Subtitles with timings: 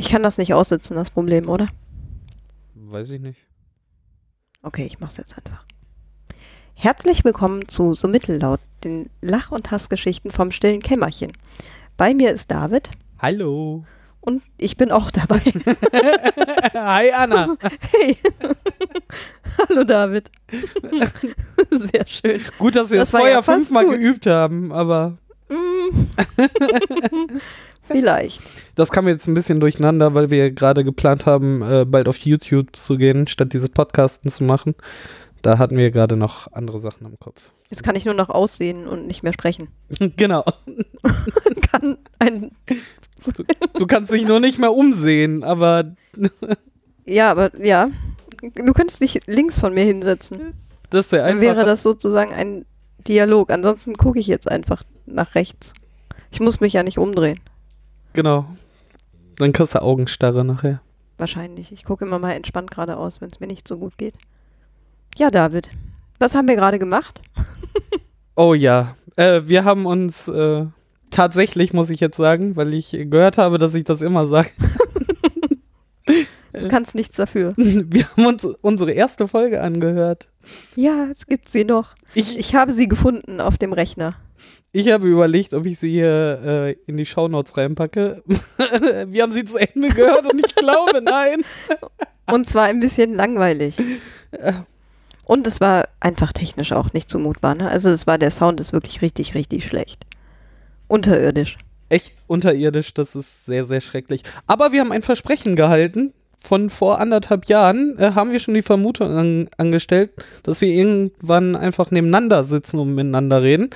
[0.00, 1.68] Ich kann das nicht aussitzen, das Problem, oder?
[2.74, 3.38] Weiß ich nicht.
[4.62, 5.62] Okay, ich mach's jetzt einfach.
[6.72, 11.32] Herzlich willkommen zu So Mittellaut, den Lach- und Hassgeschichten vom stillen Kämmerchen.
[11.98, 13.84] Bei mir ist David Hallo.
[14.22, 15.40] und ich bin auch dabei.
[16.72, 17.56] Hi Anna.
[17.90, 18.16] Hey.
[19.68, 20.30] Hallo David.
[21.70, 22.40] Sehr schön.
[22.58, 23.96] Gut, dass wir Das das, vorher ja fast fünfmal gut.
[23.96, 25.18] geübt haben, aber
[25.52, 26.06] Mm.
[27.92, 28.40] Vielleicht.
[28.76, 32.76] das kam jetzt ein bisschen durcheinander, weil wir gerade geplant haben, äh, bald auf YouTube
[32.76, 34.74] zu gehen, statt dieses Podcasten zu machen.
[35.42, 37.40] Da hatten wir gerade noch andere Sachen im Kopf.
[37.70, 39.68] Jetzt kann ich nur noch aussehen und nicht mehr sprechen.
[40.16, 40.44] genau.
[41.70, 42.50] kann ein.
[43.74, 45.94] Du kannst dich nur nicht mehr umsehen, aber
[47.06, 47.90] Ja, aber ja.
[48.54, 50.54] Du könntest dich links von mir hinsetzen.
[50.90, 51.42] das ist ja Dann einfach.
[51.42, 52.64] wäre das sozusagen ein
[53.06, 53.50] Dialog.
[53.50, 55.74] Ansonsten gucke ich jetzt einfach nach rechts.
[56.30, 57.40] Ich muss mich ja nicht umdrehen.
[58.12, 58.44] Genau.
[59.36, 60.80] Dann kriegst du Augenstarre nachher.
[61.18, 61.72] Wahrscheinlich.
[61.72, 64.14] Ich gucke immer mal entspannt geradeaus, wenn es mir nicht so gut geht.
[65.16, 65.70] Ja, David.
[66.18, 67.22] Was haben wir gerade gemacht?
[68.36, 70.64] Oh ja, äh, wir haben uns äh,
[71.10, 74.48] tatsächlich, muss ich jetzt sagen, weil ich gehört habe, dass ich das immer sage,
[76.52, 77.54] Du kannst nichts dafür.
[77.56, 80.28] wir haben uns unsere erste Folge angehört.
[80.74, 81.94] Ja, es gibt sie noch.
[82.14, 84.14] Ich, Ich habe sie gefunden auf dem Rechner.
[84.72, 88.22] Ich habe überlegt, ob ich sie hier äh, in die Shownotes reinpacke.
[89.06, 91.42] wir haben sie zu Ende gehört und ich glaube, nein.
[92.26, 93.76] Und zwar ein bisschen langweilig.
[94.30, 94.52] Äh,
[95.30, 97.54] Und es war einfach technisch auch nicht zumutbar.
[97.54, 97.68] Ne?
[97.68, 100.04] Also es war, der Sound ist wirklich richtig, richtig schlecht.
[100.88, 101.56] Unterirdisch.
[101.88, 104.22] Echt unterirdisch, das ist sehr, sehr schrecklich.
[104.48, 106.12] Aber wir haben ein Versprechen gehalten.
[106.42, 110.10] Von vor anderthalb Jahren äh, haben wir schon die Vermutung an, angestellt,
[110.42, 113.70] dass wir irgendwann einfach nebeneinander sitzen und miteinander reden,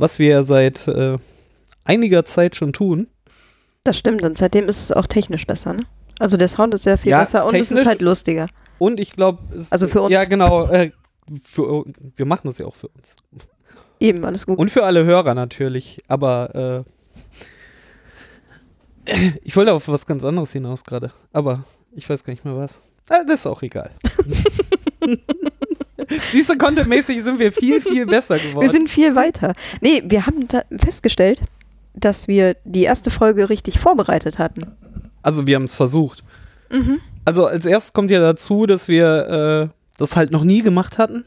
[0.00, 1.18] was wir ja seit äh,
[1.84, 3.08] einiger Zeit schon tun.
[3.84, 4.22] Das stimmt.
[4.22, 5.74] Und seitdem ist es auch technisch besser.
[5.74, 5.84] Ne?
[6.18, 8.46] Also der Sound ist sehr viel Ja, besser und es ist halt lustiger.
[8.78, 9.38] Und ich glaube,
[9.70, 10.12] Also für uns.
[10.12, 10.66] Ja, genau.
[10.68, 10.90] Äh,
[11.42, 11.84] für,
[12.16, 13.14] wir machen das ja auch für uns.
[14.00, 14.58] Eben, alles gut.
[14.58, 15.98] Und für alle Hörer natürlich.
[16.08, 16.84] Aber
[19.06, 21.12] äh, ich wollte auf was ganz anderes hinaus gerade.
[21.32, 22.80] Aber ich weiß gar nicht mehr was.
[23.08, 23.90] Äh, das ist auch egal.
[26.30, 28.66] Siehst du, contentmäßig sind wir viel, viel besser geworden.
[28.66, 29.54] Wir sind viel weiter.
[29.80, 30.46] Nee, wir haben
[30.78, 31.42] festgestellt,
[31.94, 34.66] dass wir die erste Folge richtig vorbereitet hatten.
[35.22, 36.20] also wir haben es versucht.
[36.70, 37.00] Mhm.
[37.24, 41.24] Also als erstes kommt ja dazu, dass wir äh, das halt noch nie gemacht hatten.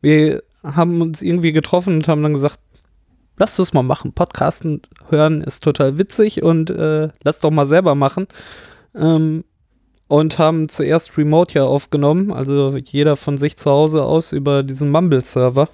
[0.00, 2.58] Wir haben uns irgendwie getroffen und haben dann gesagt,
[3.36, 4.12] lass das mal machen.
[4.12, 8.26] Podcasten hören ist total witzig und äh, lass doch mal selber machen.
[8.94, 9.44] Ähm,
[10.08, 14.90] und haben zuerst Remote ja aufgenommen, also jeder von sich zu Hause aus über diesen
[14.90, 15.68] Mumble-Server.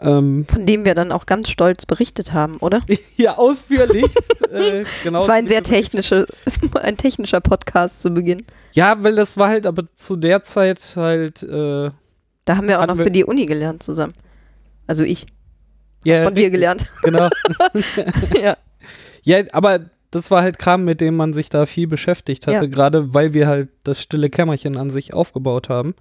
[0.00, 2.80] Ähm, Von dem wir dann auch ganz stolz berichtet haben, oder?
[3.16, 4.50] ja, ausführlichst.
[4.52, 5.20] äh, genau.
[5.22, 6.26] Es war ein sehr technische,
[6.82, 8.44] ein technischer Podcast zu Beginn.
[8.72, 11.90] Ja, weil das war halt aber zu der Zeit halt äh,
[12.44, 14.14] Da haben wir auch noch wir- für die Uni gelernt zusammen.
[14.88, 15.26] Also ich,
[16.04, 16.84] ja, von dir gelernt.
[17.04, 17.28] Genau.
[18.38, 18.56] ja.
[19.22, 19.78] Ja, aber
[20.14, 22.66] das war halt Kram, mit dem man sich da viel beschäftigt hatte, Ja.
[22.66, 25.94] gerade weil wir halt das stille Kämmerchen an sich aufgebaut haben.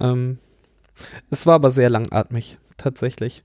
[0.00, 0.38] Ähm,
[1.30, 3.44] es war aber sehr langatmig, tatsächlich.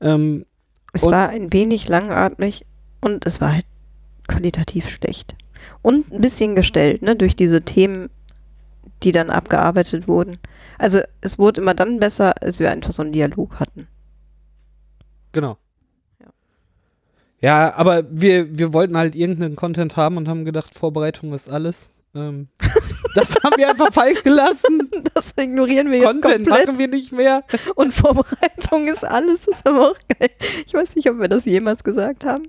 [0.00, 0.44] Ähm,
[0.92, 2.64] Es war ein wenig langatmig
[3.00, 3.66] und es war halt
[4.28, 5.36] qualitativ schlecht.
[5.82, 8.08] Und ein bisschen gestellt, ne, durch diese Themen,
[9.02, 10.38] die dann abgearbeitet wurden.
[10.78, 13.88] Also es wurde immer dann besser, als wir einfach so einen Dialog hatten.
[15.32, 15.58] genau.
[17.46, 17.74] Ja.
[17.74, 21.88] Aber wir, wir wollten halt irgendeinen Content haben und haben gedacht, Vorbereitung ist alles.
[22.14, 22.48] Ähm,
[23.14, 24.90] das haben wir einfach fallen gelassen.
[25.14, 26.66] Das ignorieren wir jetzt Content komplett.
[26.66, 27.44] machen wir nicht mehr.
[27.76, 30.30] Und Vorbereitung ist alles, das ist aber auch geil.
[30.66, 32.48] Ich weiß nicht, ob wir das jemals gesagt haben.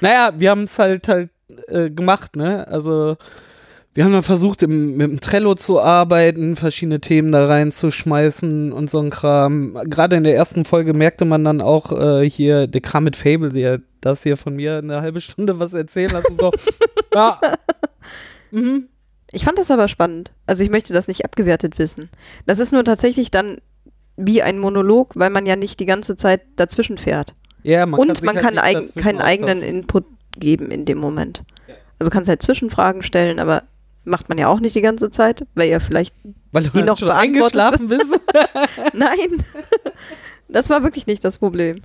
[0.00, 1.30] Naja, wir haben es halt halt
[1.66, 2.66] äh, gemacht, ne?
[2.68, 3.16] Also
[3.94, 8.90] wir haben dann versucht, im, mit dem Trello zu arbeiten, verschiedene Themen da reinzuschmeißen und
[8.90, 9.78] so ein Kram.
[9.84, 13.50] Gerade in der ersten Folge merkte man dann auch äh, hier, der Kram mit Fable,
[13.50, 16.36] der das hier von mir eine halbe Stunde was erzählen lassen.
[16.38, 16.52] So,
[17.14, 17.40] ja.
[18.50, 18.88] Mhm.
[19.32, 20.32] Ich fand das aber spannend.
[20.46, 22.08] Also ich möchte das nicht abgewertet wissen.
[22.46, 23.58] Das ist nur tatsächlich dann
[24.16, 27.34] wie ein Monolog, weil man ja nicht die ganze Zeit dazwischen fährt.
[27.62, 29.62] Ja, man Und sich man halt kann eig keinen eigenen.
[29.62, 31.42] Input geben in dem Moment.
[31.98, 33.64] Also kannst halt Zwischenfragen stellen, aber
[34.08, 36.14] macht man ja auch nicht die ganze Zeit, weil ja vielleicht
[36.52, 38.06] Weil du die halt noch schon eingeschlafen bist.
[38.94, 39.44] Nein.
[40.48, 41.82] Das war wirklich nicht das Problem.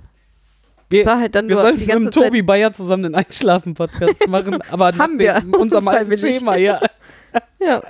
[0.90, 5.18] Wir, war halt wir sollten mit dem Tobi Bayer zusammen den Einschlafen-Podcast machen, aber Haben
[5.18, 5.40] wir.
[5.40, 6.16] dem- unserem alten.
[6.18, 6.78] Schema, ja.
[6.80, 6.90] Zeit.
[7.60, 7.82] Ja.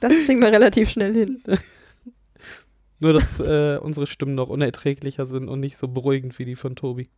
[0.00, 1.42] Das kriegen wir relativ schnell hin.
[3.00, 6.76] Nur, dass äh, unsere Stimmen noch unerträglicher sind und nicht so beruhigend wie die von
[6.76, 7.10] Tobi.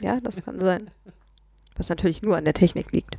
[0.00, 0.90] Ja, das kann sein.
[1.76, 3.16] Was natürlich nur an der Technik liegt.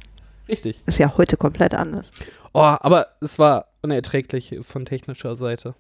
[0.50, 0.81] Richtig.
[0.86, 2.12] Ist ja heute komplett anders.
[2.54, 5.75] Oh, aber es war unerträglich von technischer Seite.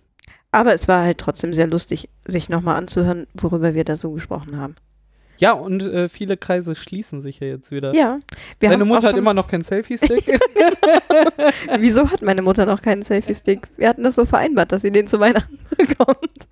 [0.51, 4.57] Aber es war halt trotzdem sehr lustig, sich nochmal anzuhören, worüber wir da so gesprochen
[4.57, 4.75] haben.
[5.37, 7.93] Ja, und äh, viele Kreise schließen sich ja jetzt wieder.
[7.93, 8.19] Ja.
[8.59, 10.25] Wir Deine Mutter hat immer noch keinen Selfie-Stick.
[11.79, 13.69] Wieso hat meine Mutter noch keinen Selfie-Stick?
[13.77, 16.47] Wir hatten das so vereinbart, dass sie den zu Weihnachten bekommt.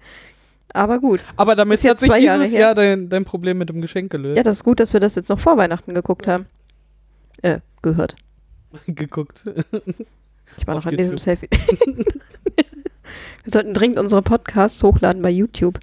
[0.74, 1.22] Aber gut.
[1.36, 2.68] aber damit hat sich Jahre dieses her.
[2.68, 4.38] Jahr dein, dein Problem mit dem Geschenk gelöst.
[4.38, 6.46] Ja, das ist gut, dass wir das jetzt noch vor Weihnachten geguckt haben.
[7.42, 8.16] Äh, gehört.
[8.88, 9.44] geguckt.
[10.57, 11.18] Ich war Auf noch an diesem.
[11.18, 11.48] Selfie.
[13.44, 15.80] wir sollten dringend unsere Podcasts hochladen bei YouTube.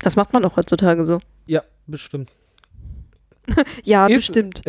[0.00, 1.20] Das macht man doch heutzutage so.
[1.46, 2.30] ja, bestimmt.
[3.84, 4.62] Ja, Ist- bestimmt.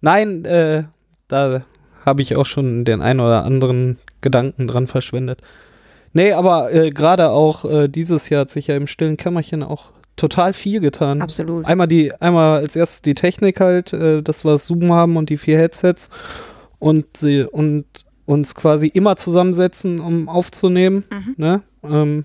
[0.00, 0.84] Nein, äh,
[1.28, 1.64] da
[2.04, 5.40] habe ich auch schon den ein oder anderen Gedanken dran verschwendet.
[6.12, 9.92] Nee, aber äh, gerade auch äh, dieses Jahr hat sich ja im stillen Kämmerchen auch
[10.18, 11.22] total viel getan.
[11.22, 11.64] Absolut.
[11.66, 15.38] Einmal die, einmal als erstes die Technik halt, äh, dass wir Zoom haben und die
[15.38, 16.10] vier Headsets
[16.78, 17.86] und sie und
[18.26, 21.34] uns quasi immer zusammensetzen, um aufzunehmen, Mhm.
[21.38, 21.62] ne?
[21.82, 22.24] Ähm,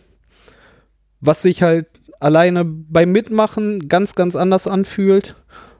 [1.21, 1.87] was sich halt
[2.19, 5.35] alleine beim Mitmachen ganz, ganz anders anfühlt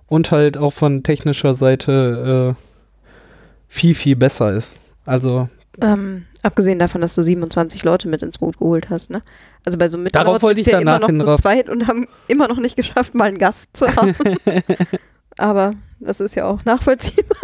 [0.07, 2.63] und halt auch von technischer Seite äh,
[3.68, 4.77] viel, viel besser ist.
[5.06, 5.50] Also
[5.81, 9.21] Ähm, abgesehen davon, dass du 27 Leute mit ins Boot geholt hast, ne?
[9.65, 12.07] Also bei so einem Darauf wollte ich wir danach immer noch zu zweit und haben
[12.27, 14.13] immer noch nicht geschafft, mal einen Gast zu haben.
[15.38, 17.38] Aber das ist ja auch nachvollziehbar.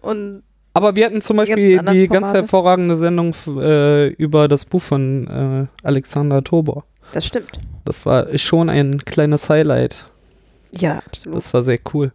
[0.00, 0.42] Und
[0.74, 2.38] Aber wir hatten zum Beispiel die ganz Formate.
[2.40, 6.84] hervorragende Sendung äh, über das Buch von äh, Alexander Tobor.
[7.12, 7.60] das stimmt.
[7.84, 10.06] Das war schon ein kleines Highlight.
[10.72, 11.38] Ja, absolut.
[11.38, 12.12] Das war sehr cool.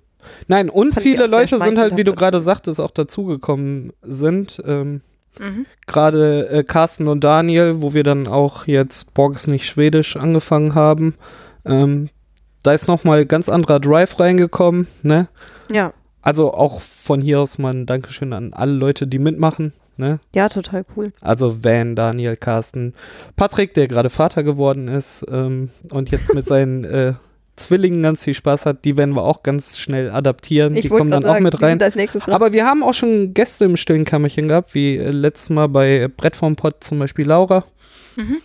[0.47, 4.61] Nein, und viele Leute sind halt, wie du gerade sagtest, auch dazugekommen sind.
[4.65, 5.01] Ähm,
[5.39, 5.65] Mhm.
[5.85, 10.75] gerade äh, Carsten und Daniel, wo wir dann auch jetzt Borg ist nicht Schwedisch angefangen
[10.75, 11.15] haben.
[11.65, 12.09] Ähm,
[12.63, 15.27] da ist nochmal ganz anderer Drive reingekommen, ne?
[15.71, 20.19] Ja, Also auch von hier aus mal ein Dankeschön an alle Leute, die mitmachen, ne?
[20.35, 21.11] ja, total cool.
[21.21, 22.93] Also Van, Daniel, Carsten,
[23.35, 27.13] Patrick, der gerade Vater geworden ist ähm, und jetzt mit seinen äh,
[27.57, 30.75] Zwillingen ganz viel Spaß hat, die werden wir auch ganz schnell adaptieren.
[30.75, 31.71] Ich die kommen dann gerade auch sagen, mit die rein.
[31.71, 32.33] sind als nächstes dran.
[32.35, 36.07] Aber wir haben auch schon Gäste im stillen Kammerchen gehabt, wie äh, letztes Mal bei
[36.07, 37.65] Brett vom Pott zum Beispiel Laura.
[38.15, 38.37] Mhm.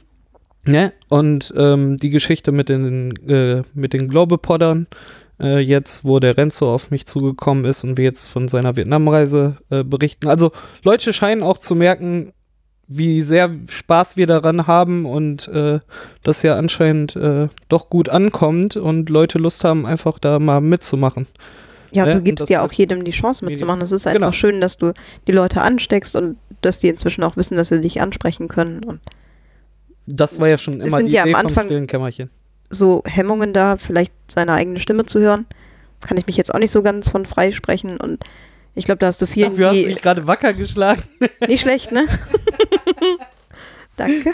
[0.67, 0.93] Ne?
[1.09, 4.87] Und ähm, die Geschichte mit den, äh, mit den Globepoddern,
[5.41, 9.56] äh, jetzt, wo der Renzo auf mich zugekommen ist und wir jetzt von seiner Vietnamreise
[9.70, 10.29] äh, berichten.
[10.29, 10.53] Also
[10.85, 12.32] Leute scheinen auch zu merken,
[12.88, 15.81] wie sehr Spaß wir daran haben und äh,
[16.23, 21.26] das ja anscheinend äh, doch gut ankommt und Leute Lust haben, einfach da mal mitzumachen.
[21.93, 22.14] Ja, ne?
[22.17, 23.82] du gibst ja auch jedem die Chance mitzumachen.
[23.82, 24.32] Es ist einfach Genau.
[24.32, 24.93] schön, dass du
[25.26, 28.82] die Leute ansteckst und dass die inzwischen auch wissen, dass sie dich ansprechen können.
[28.85, 29.00] Und
[30.06, 32.31] Das war ja schon immer sind die ja am Idee vom Anfang- stillen Kämmerchen.
[32.70, 35.44] so Hemmungen da, vielleicht seine eigene Stimme zu hören,
[36.00, 37.99] kann ich mich jetzt auch nicht so ganz von frei sprechen.
[37.99, 38.25] Und
[38.75, 41.02] ich glaube, da hast du vielen, Dafür hast du dich gerade wacker geschlagen.
[41.46, 42.06] nicht schlecht, ne?
[43.96, 44.30] Danke.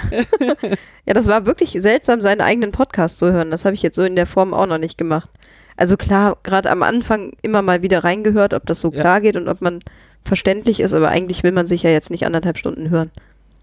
[1.05, 3.51] ja, das war wirklich seltsam, seinen eigenen Podcast zu hören.
[3.51, 5.29] Das habe ich jetzt so in der Form auch noch nicht gemacht.
[5.77, 9.01] Also klar, gerade am Anfang immer mal wieder reingehört, ob das so Ja.
[9.01, 9.81] klar geht und ob man
[10.25, 13.11] verständlich ist, aber eigentlich will man sich ja jetzt nicht anderthalb Stunden hören.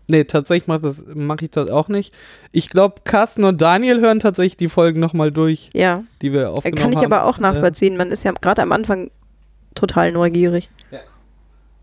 [0.07, 2.13] Nee, tatsächlich mache mach ich das auch nicht.
[2.51, 6.80] Ich glaube, Carsten und Daniel hören tatsächlich die Folgen nochmal durch, Ja, die wir aufgenommen
[6.81, 7.06] kann ich haben.
[7.14, 7.97] aber auch Äh, nachvollziehen.
[7.97, 9.09] Man ist ja gerade am Anfang
[9.73, 10.69] total neugierig.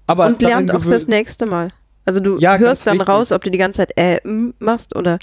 [0.06, 1.68] aber und lernt auch fürs nächste Mal.
[2.04, 3.08] Also du Ja, hörst dann wichtig.
[3.08, 5.18] raus, ob du die ganze Zeit äh, m machst oder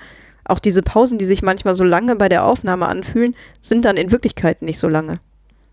[0.45, 4.11] auch diese Pausen, die sich manchmal so lange bei der Aufnahme anfühlen, sind dann in
[4.11, 5.19] Wirklichkeit nicht so lange.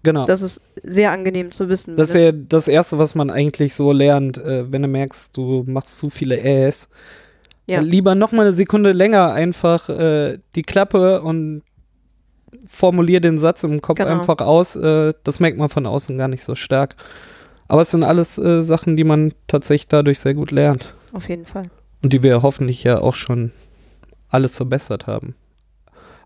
[0.03, 0.27] Genau.
[0.27, 1.97] Das, Das ist sehr angenehm zu wissen.
[1.99, 5.65] ist wenn ja das Erste, was man eigentlich so lernt, äh, wenn du merkst, du
[5.67, 6.89] machst zu viele Äs.
[7.67, 7.81] Ja.
[7.81, 11.63] Lieber nochmal eine Sekunde länger einfach äh, die Klappe und
[12.69, 14.21] formulier den Satz im Kopf Genau.
[14.21, 14.77] einfach aus.
[14.77, 16.95] Äh, das merkt man von außen gar nicht so stark.
[17.69, 20.95] Aber es sind alles äh, Sachen, die man tatsächlich dadurch sehr gut lernt.
[21.13, 21.71] auf jeden Fall.
[22.03, 23.53] Und die wir hoffentlich ja auch schon
[24.29, 25.35] alles verbessert haben.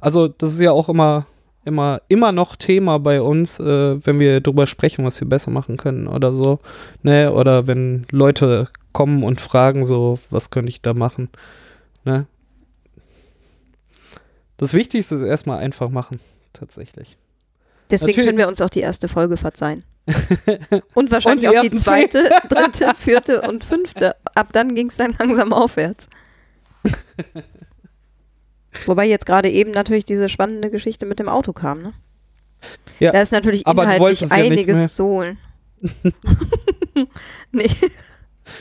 [0.00, 1.26] Also, das ist ja auch immer,
[1.64, 5.76] immer, immer noch Thema bei uns, äh, wenn wir darüber sprechen, was wir besser machen
[5.76, 6.58] können oder so.
[7.02, 7.32] Ne?
[7.32, 11.28] Oder wenn Leute kommen und fragen, so, was könnte ich da machen?
[12.04, 12.26] Ne?
[14.56, 16.20] Das Wichtigste ist erstmal einfach machen,
[16.52, 17.16] tatsächlich.
[17.90, 18.26] Deswegen Natürlich.
[18.26, 19.84] können wir uns auch die erste Folge verzeihen.
[20.94, 24.16] Und wahrscheinlich Und die auch die zweite, dritte, vierte und fünfte.
[24.34, 26.08] Ab dann ging es dann langsam aufwärts.
[28.86, 31.92] Wobei jetzt gerade eben natürlich diese spannende Geschichte mit dem Auto kam, ne?
[32.98, 35.38] Ja, Da ist natürlich inhaltlich wolltest ja einiges zu holen.
[37.52, 37.70] nee.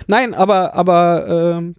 [0.07, 1.75] Nein, aber, aber ähm,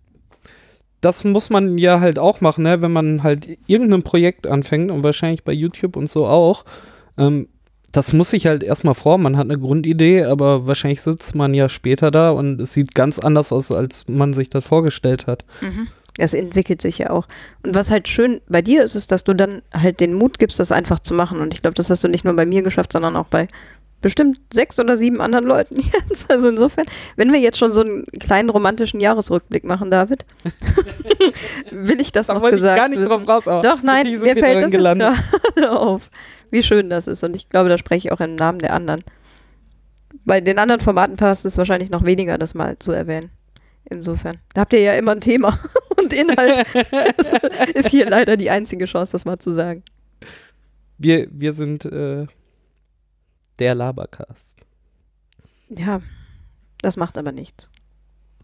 [1.01, 2.83] das muss man ja halt auch machen, ne?
[2.83, 6.65] wenn man halt irgendein Projekt anfängt und wahrscheinlich bei YouTube und so auch.
[7.17, 7.49] Ähm,
[7.93, 9.19] das muss sich halt erstmal vor.
[9.19, 13.19] Man hat eine Grundidee, aber wahrscheinlich sitzt man ja später da und es sieht ganz
[13.19, 15.45] anders aus, als man sich das vorgestellt hat.
[15.61, 15.89] Mhm.
[16.19, 17.27] Es entwickelt sich ja auch.
[17.65, 20.59] Und was halt schön bei dir ist, ist, dass du dann halt den Mut gibst,
[20.59, 21.41] das einfach zu machen.
[21.41, 23.49] Und ich glaube, das hast du nicht nur bei mir geschafft, sondern auch bei
[24.03, 26.31] bestimmt sechs oder sieben anderen Leuten jetzt.
[26.31, 30.25] Also insofern, wenn wir jetzt schon so einen kleinen romantischen Jahresrückblick machen, David,
[31.71, 33.27] will ich das Da noch wollte ich gesagt gar nicht wissen.
[33.27, 33.63] drauf raus.
[33.63, 35.13] Doch, nein, mir fällt das gelandet.
[35.57, 36.11] jetzt auf,
[36.51, 37.23] wie schön das ist.
[37.23, 39.03] Und ich glaube, da spreche ich auch im Namen der anderen.
[40.25, 43.31] Bei den anderen Formaten passt es wahrscheinlich noch weniger, das mal zu erwähnen.
[43.89, 44.39] Insofern.
[44.55, 45.59] Da habt ihr ja immer ein Thema.
[45.97, 46.67] Und Inhalt
[47.19, 47.33] ist,
[47.75, 49.83] ist hier leider die einzige Chance, das mal zu sagen.
[50.99, 52.27] Wir, wir sind äh,
[53.59, 54.57] der Labercast.
[55.69, 56.01] Ja,
[56.83, 57.71] das macht aber nichts.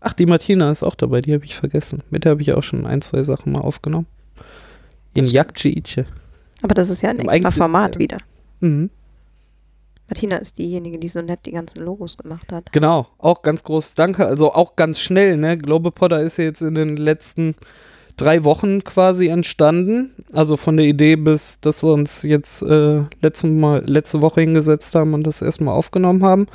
[0.00, 2.02] Ach, die Martina ist auch dabei, die habe ich vergessen.
[2.10, 4.06] Mit der habe ich auch schon ein, zwei Sachen mal aufgenommen.
[5.14, 6.04] In Das Jakcice.
[6.66, 8.18] Aber das ist ja ein Aber extra Format wieder.
[8.58, 8.90] Mhm.
[10.08, 12.72] Martina ist diejenige, die so nett die ganzen Logos gemacht hat.
[12.72, 14.26] Genau, auch ganz großes Danke.
[14.26, 15.56] Also auch ganz schnell, ne?
[15.56, 17.54] Globepotter ist ja jetzt in den letzten
[18.16, 20.10] drei Wochen quasi entstanden.
[20.32, 24.92] Also von der Idee bis, dass wir uns jetzt äh, letzte, Mal, letzte Woche hingesetzt
[24.96, 26.48] haben und das erstmal aufgenommen haben.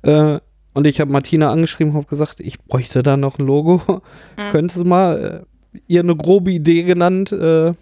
[0.00, 0.40] Äh,
[0.72, 3.82] und ich habe Martina angeschrieben, habe gesagt, ich bräuchte da noch ein Logo.
[4.38, 4.52] Mhm.
[4.52, 5.44] Könntest du mal
[5.74, 7.72] äh, ihr eine grobe Idee genannt, äh,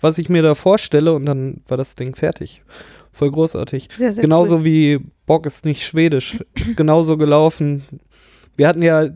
[0.00, 2.62] was ich mir da vorstelle und dann war das Ding fertig.
[3.12, 3.88] Voll großartig.
[3.94, 4.64] Sehr, sehr genauso cool.
[4.64, 6.38] wie Bock ist nicht schwedisch.
[6.54, 7.82] Ist genauso gelaufen.
[8.56, 9.08] Wir hatten ja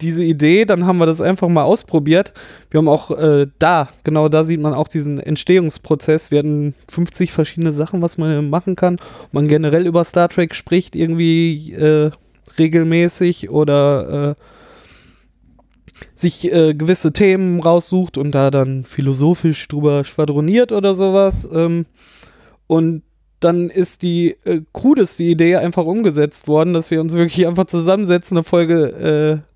[0.00, 2.34] diese Idee, dann haben wir das einfach mal ausprobiert.
[2.70, 6.30] Wir haben auch äh, da, genau da sieht man auch diesen Entstehungsprozess.
[6.30, 8.98] Wir hatten 50 verschiedene Sachen, was man machen kann.
[9.32, 12.10] Man generell über Star Trek spricht, irgendwie äh,
[12.58, 14.34] regelmäßig oder äh,
[16.14, 21.48] sich äh, gewisse Themen raussucht und da dann philosophisch drüber schwadroniert oder sowas.
[21.52, 21.86] Ähm,
[22.66, 23.02] und
[23.40, 28.36] dann ist die äh, crudeste Idee einfach umgesetzt worden, dass wir uns wirklich einfach zusammensetzen,
[28.36, 29.52] eine Folge äh,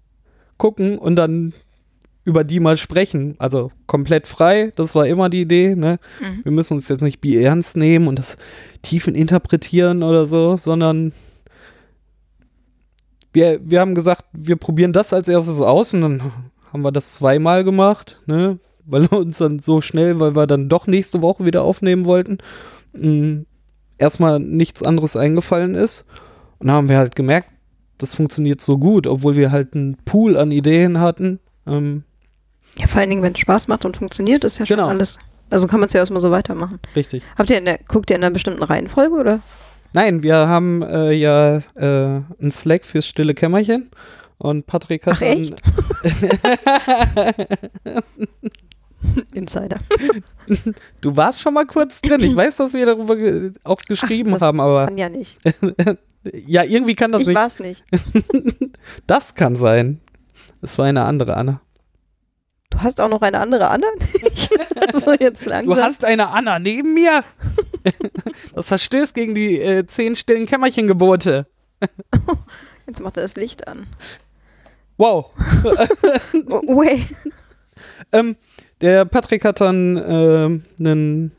[0.59, 1.53] gucken und dann
[2.25, 3.35] über die mal sprechen.
[3.39, 5.75] Also komplett frei, das war immer die Idee.
[5.75, 5.99] Ne?
[6.21, 6.45] Mhm.
[6.45, 8.37] Wir müssen uns jetzt nicht ernst nehmen und das
[8.83, 11.13] tiefen interpretieren oder so, sondern
[13.33, 16.23] wir, wir haben gesagt, wir probieren das als erstes aus und dann
[16.73, 18.59] haben wir das zweimal gemacht, ne?
[18.85, 22.39] weil uns dann so schnell, weil wir dann doch nächste Woche wieder aufnehmen wollten,
[22.93, 23.43] mh,
[23.99, 26.07] erstmal nichts anderes eingefallen ist.
[26.59, 27.49] Und dann haben wir halt gemerkt,
[27.99, 31.39] das funktioniert so gut, obwohl wir halt einen Pool an Ideen hatten.
[31.67, 32.05] Ähm,
[32.79, 34.89] Ja, vor allen Dingen, wenn es Spaß macht und funktioniert, ist ja schon Genau.
[34.89, 35.19] alles.
[35.51, 36.79] Also kann man es ja erstmal so weitermachen.
[36.97, 37.23] richtig.
[37.37, 39.41] Habt ihr in der, guckt ihr in einer bestimmten Reihenfolge oder?
[39.93, 43.91] Nein, wir haben äh, ja äh, einen Slack fürs stille Kämmerchen
[44.39, 45.55] und Patrick hat Ach, echt?
[49.35, 49.81] Insider.
[51.01, 52.21] du warst schon mal kurz drin.
[52.21, 55.39] Ich weiß, dass wir darüber ge auch geschrieben das haben, aber Kann ja nicht.
[56.47, 57.37] ja, irgendwie kann das Ich nicht.
[57.37, 57.85] war's nicht.
[59.07, 60.01] Das kann sein.
[60.63, 61.61] Es war eine andere Anna.
[62.81, 63.87] Du hast auch noch eine andere Anna?
[64.95, 65.15] so.
[65.15, 67.25] Du hast eine Anna neben mir.
[68.55, 71.47] das verstößt gegen die äh, zehn stillen Kämmerchengebote.
[72.87, 73.87] Jetzt macht er das Licht an.
[74.97, 75.27] Wow.
[75.63, 77.05] Oh, way.
[78.13, 78.37] Ähm,
[78.81, 81.33] der Patrick hat dann ähm, einen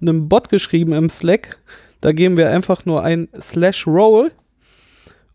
[0.00, 1.58] einen Bot geschrieben im Slack.
[2.00, 4.32] Da geben wir einfach nur ein slash roll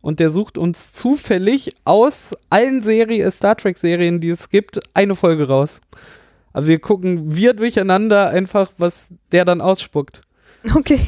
[0.03, 5.15] und der sucht uns zufällig aus allen Serien, Star Trek Serien, die es gibt, eine
[5.15, 5.79] Folge raus.
[6.51, 10.21] Also wir gucken wir durcheinander einfach, was der dann ausspuckt.
[10.75, 10.99] Okay.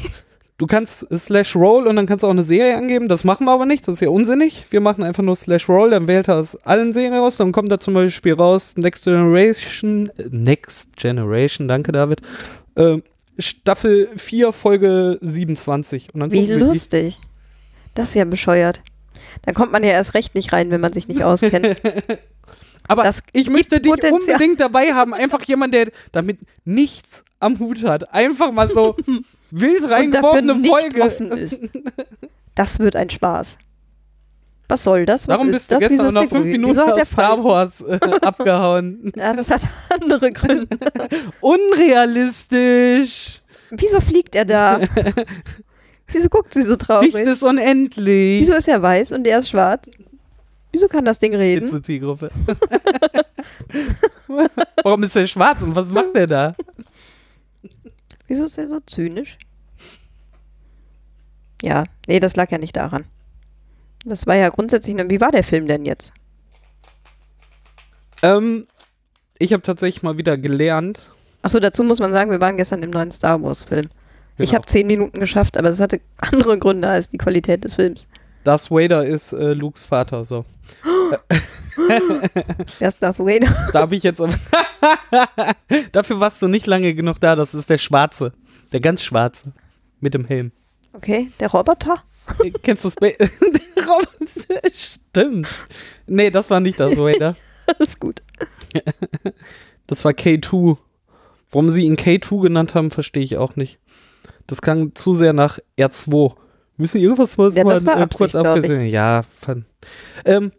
[0.58, 3.08] Du kannst slash roll und dann kannst du auch eine Serie angeben.
[3.08, 4.64] Das machen wir aber nicht, das ist ja unsinnig.
[4.70, 7.36] Wir machen einfach nur slash roll, dann wählt er aus allen Serien raus.
[7.36, 12.22] Dann kommt da zum Beispiel raus Next Generation, äh, Next Generation, danke David,
[12.76, 12.96] äh,
[13.38, 16.14] Staffel 4, Folge 27.
[16.14, 17.14] Und dann Wie wir die.
[17.96, 18.80] Das ist ja bescheuert.
[19.42, 21.76] Dann kommt man ja erst recht nicht rein, wenn man sich nicht auskennt.
[22.88, 24.36] Aber Das ich möchte dich Potenzial.
[24.36, 25.12] unbedingt dabei haben.
[25.12, 28.14] Einfach jemand, der damit nichts am Hut hat.
[28.14, 28.94] Einfach mal so
[29.50, 31.02] wild und dafür reingeworfene nicht Folge.
[31.02, 31.62] offen ist.
[32.54, 33.58] Das wird ein Spaß.
[34.68, 35.28] Was soll das?
[35.28, 35.88] Was Warum ist bist du das?
[35.88, 36.46] Gestern ist noch fünf?
[36.46, 39.12] Minuten aus Star Wars äh, abgehauen?
[39.14, 39.60] Ja, das hat
[39.90, 40.66] andere Gründe.
[41.42, 43.42] Unrealistisch.
[43.70, 44.80] Wieso fliegt er da?
[46.08, 47.14] Wieso guckt sie so Licht traurig?
[47.14, 48.40] ist unendlich.
[48.42, 49.90] Wieso ist er weiß und er ist schwarz?
[50.72, 51.64] Wieso kann das Ding reden?
[51.66, 52.30] Hitze Zielgruppe.
[54.82, 56.54] Warum ist er schwarz und was macht er da?
[58.26, 59.38] Wieso ist er so zynisch?
[61.62, 63.04] Ja, nee, das lag ja nicht daran.
[64.04, 66.12] Das war ja grundsätzlich, ne- wie war der Film denn jetzt?
[68.22, 68.66] Ähm,
[69.38, 71.10] ich habe tatsächlich mal wieder gelernt.
[71.42, 73.64] Achso, dazu muss man sagen, wir waren gestern im neuen Star Wars
[74.36, 74.44] Film.
[74.44, 74.58] Ich Genau.
[74.58, 78.06] habe zehn Minuten geschafft, aber es hatte andere Gründe als die Qualität des Films.
[78.44, 80.44] Darth Vader ist äh, Lukes Vater, so.
[82.78, 83.54] Wer ist Darth Vader?
[83.72, 84.20] Da habe ich jetzt.
[85.92, 87.36] Dafür warst du nicht lange genug da.
[87.36, 88.32] Das ist der Schwarze.
[88.72, 89.52] Der ganz Schwarze.
[90.00, 90.52] Mit dem Helm.
[90.92, 92.02] Okay, der Roboter?
[92.42, 93.16] Äh, Kennst du Space?
[93.18, 95.48] Der Roboter- Stimmt.
[96.06, 97.36] Nee, das war nicht Darth Vader.
[97.78, 98.22] Alles gut.
[99.86, 100.76] Das war K2.
[101.50, 103.78] Warum sie ihn K2 genannt haben, verstehe ich auch nicht.
[104.46, 106.10] Das klang zu sehr nach R2.
[106.12, 106.34] Wir
[106.76, 108.86] müssen irgendwas mal, Ja, mal äh, kurz abgesehen.
[108.86, 109.64] Ja, fand.
[110.24, 110.52] Ähm,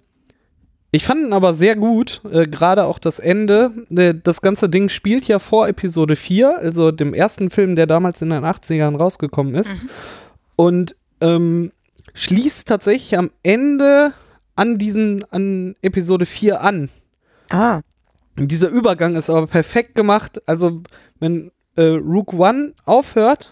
[0.91, 3.72] ich fand ihn aber sehr gut, äh, gerade auch das Ende.
[3.89, 8.22] Äh, das ganze Ding spielt ja vor Episode 4, also dem ersten Film, der damals
[8.22, 9.70] in den 80ern rausgekommen ist.
[9.70, 9.89] Mhm.
[10.56, 11.72] Und ähm,
[12.13, 14.13] schließt tatsächlich am Ende
[14.56, 16.89] an diesen, an Episode 4 an.
[17.50, 17.82] Ah,
[18.38, 20.41] dieser Übergang ist aber perfekt gemacht.
[20.48, 20.82] Also,
[21.20, 23.51] wenn äh, Rook One aufhört,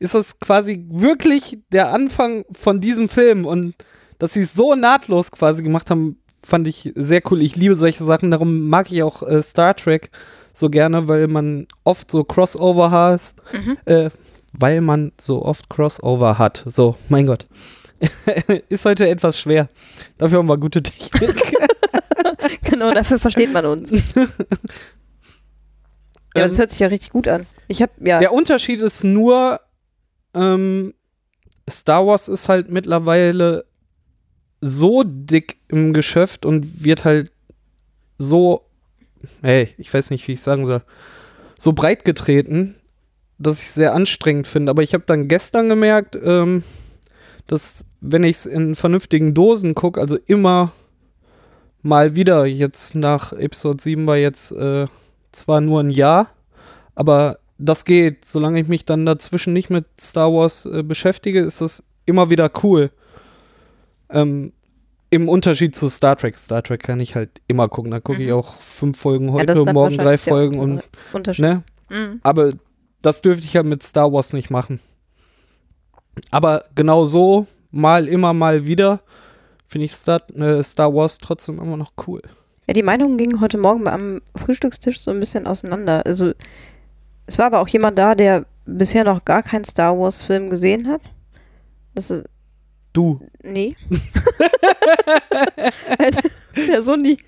[0.00, 3.44] ist das quasi wirklich der Anfang von diesem Film.
[3.44, 3.74] Und
[4.18, 7.42] dass sie es so nahtlos quasi gemacht haben, fand ich sehr cool.
[7.42, 8.30] Ich liebe solche Sachen.
[8.30, 10.10] Darum mag ich auch äh, Star Trek
[10.52, 13.34] so gerne, weil man oft so Crossover hat.
[13.52, 13.76] Mhm.
[13.84, 14.10] Äh,
[14.52, 16.64] weil man so oft Crossover hat.
[16.66, 17.46] So, mein Gott.
[18.68, 19.68] ist heute etwas schwer.
[20.16, 21.54] Dafür haben wir gute Technik.
[22.62, 23.90] genau, dafür versteht man uns.
[26.34, 27.46] Ja, das Ähm, hört sich ja richtig gut an.
[27.68, 29.60] Ich habe ja, Der Unterschied ist nur,
[30.38, 30.94] ähm,
[31.68, 33.64] Star Wars ist halt mittlerweile
[34.60, 37.32] so dick im Geschäft und wird halt
[38.18, 38.66] so,
[39.42, 40.82] hey, ich weiß nicht, wie ich sagen soll,
[41.58, 42.74] so breit getreten,
[43.38, 44.70] dass ich es sehr anstrengend finde.
[44.70, 46.64] Aber ich habe dann gestern gemerkt, ähm,
[47.46, 50.72] dass wenn ich es in vernünftigen Dosen gucke, also immer
[51.82, 54.86] mal wieder, jetzt nach Episode 7 war jetzt äh,
[55.32, 56.30] zwar nur ein Jahr,
[56.94, 58.24] aber das geht.
[58.24, 62.50] Solange ich mich dann dazwischen nicht mit Star Wars äh, beschäftige, ist das immer wieder
[62.62, 62.90] cool.
[64.10, 64.52] Ähm,
[65.10, 66.38] Im Unterschied zu Star Trek.
[66.38, 67.90] Star Trek kann ich halt immer gucken.
[67.90, 68.34] Da gucke ich Mhm.
[68.34, 70.82] auch fünf Folgen ja, heute, dann morgen drei Folgen und
[71.12, 71.44] Unterschied.
[71.44, 71.62] ne?
[71.90, 72.20] Mhm.
[72.22, 72.50] Aber
[73.02, 74.80] das dürfte ich ja mit Star Wars nicht machen.
[76.30, 79.00] Aber genau so, mal immer mal wieder,
[79.68, 82.22] finde ich Star, äh, Star Wars trotzdem immer noch cool.
[82.66, 86.04] Ja, die Meinungen gingen heute Morgen am Frühstückstisch so ein bisschen auseinander.
[86.04, 86.32] Also,
[87.28, 91.02] es war aber auch jemand da, der bisher noch gar keinen Star Wars-Film gesehen hat.
[91.94, 92.24] Das ist,
[92.92, 93.76] Du, nee.
[96.56, 97.18] der so nie.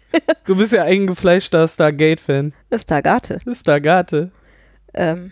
[0.47, 2.53] du bist ja eingefleischter Stargate-Fan.
[2.71, 3.41] Das ist Tagate.
[3.53, 4.31] Stargate.
[4.95, 5.31] Ähm,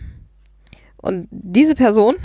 [0.97, 2.15] und diese Person,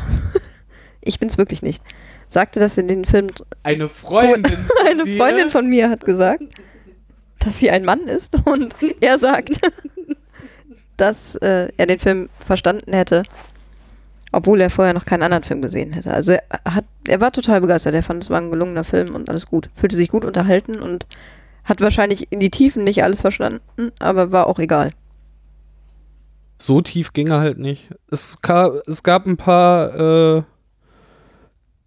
[1.00, 1.83] ich bin's wirklich nicht,
[2.28, 3.30] sagte, dass in den Film
[3.62, 4.59] Eine Freundin.
[4.87, 5.07] Eine.
[5.16, 6.44] Freundin von mir hat gesagt,
[7.40, 9.61] dass sie ein Mann ist und er sagt,
[10.96, 13.24] dass äh, er den Film verstanden hätte,
[14.33, 16.12] obwohl er vorher noch keinen anderen Film gesehen hätte.
[16.12, 19.28] Also er, hat, er war total begeistert, er fand es war ein gelungener Film und
[19.28, 19.70] alles gut.
[19.76, 21.07] Fühlte sich gut unterhalten und
[21.64, 24.92] hat wahrscheinlich in die Tiefen nicht alles verstanden, aber war auch egal.
[26.59, 27.88] So tief ging er halt nicht.
[28.11, 30.42] Es, ka es gab ein paar, äh,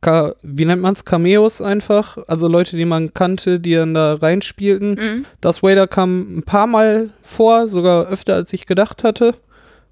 [0.01, 2.17] ka wie nennt man's, Cameos einfach.
[2.27, 4.91] Also Leute, die man kannte, die dann da reinspielten.
[4.91, 5.25] Mhm.
[5.41, 9.35] Darth Vader kam ein paar Mal vor, sogar öfter als ich gedacht hatte.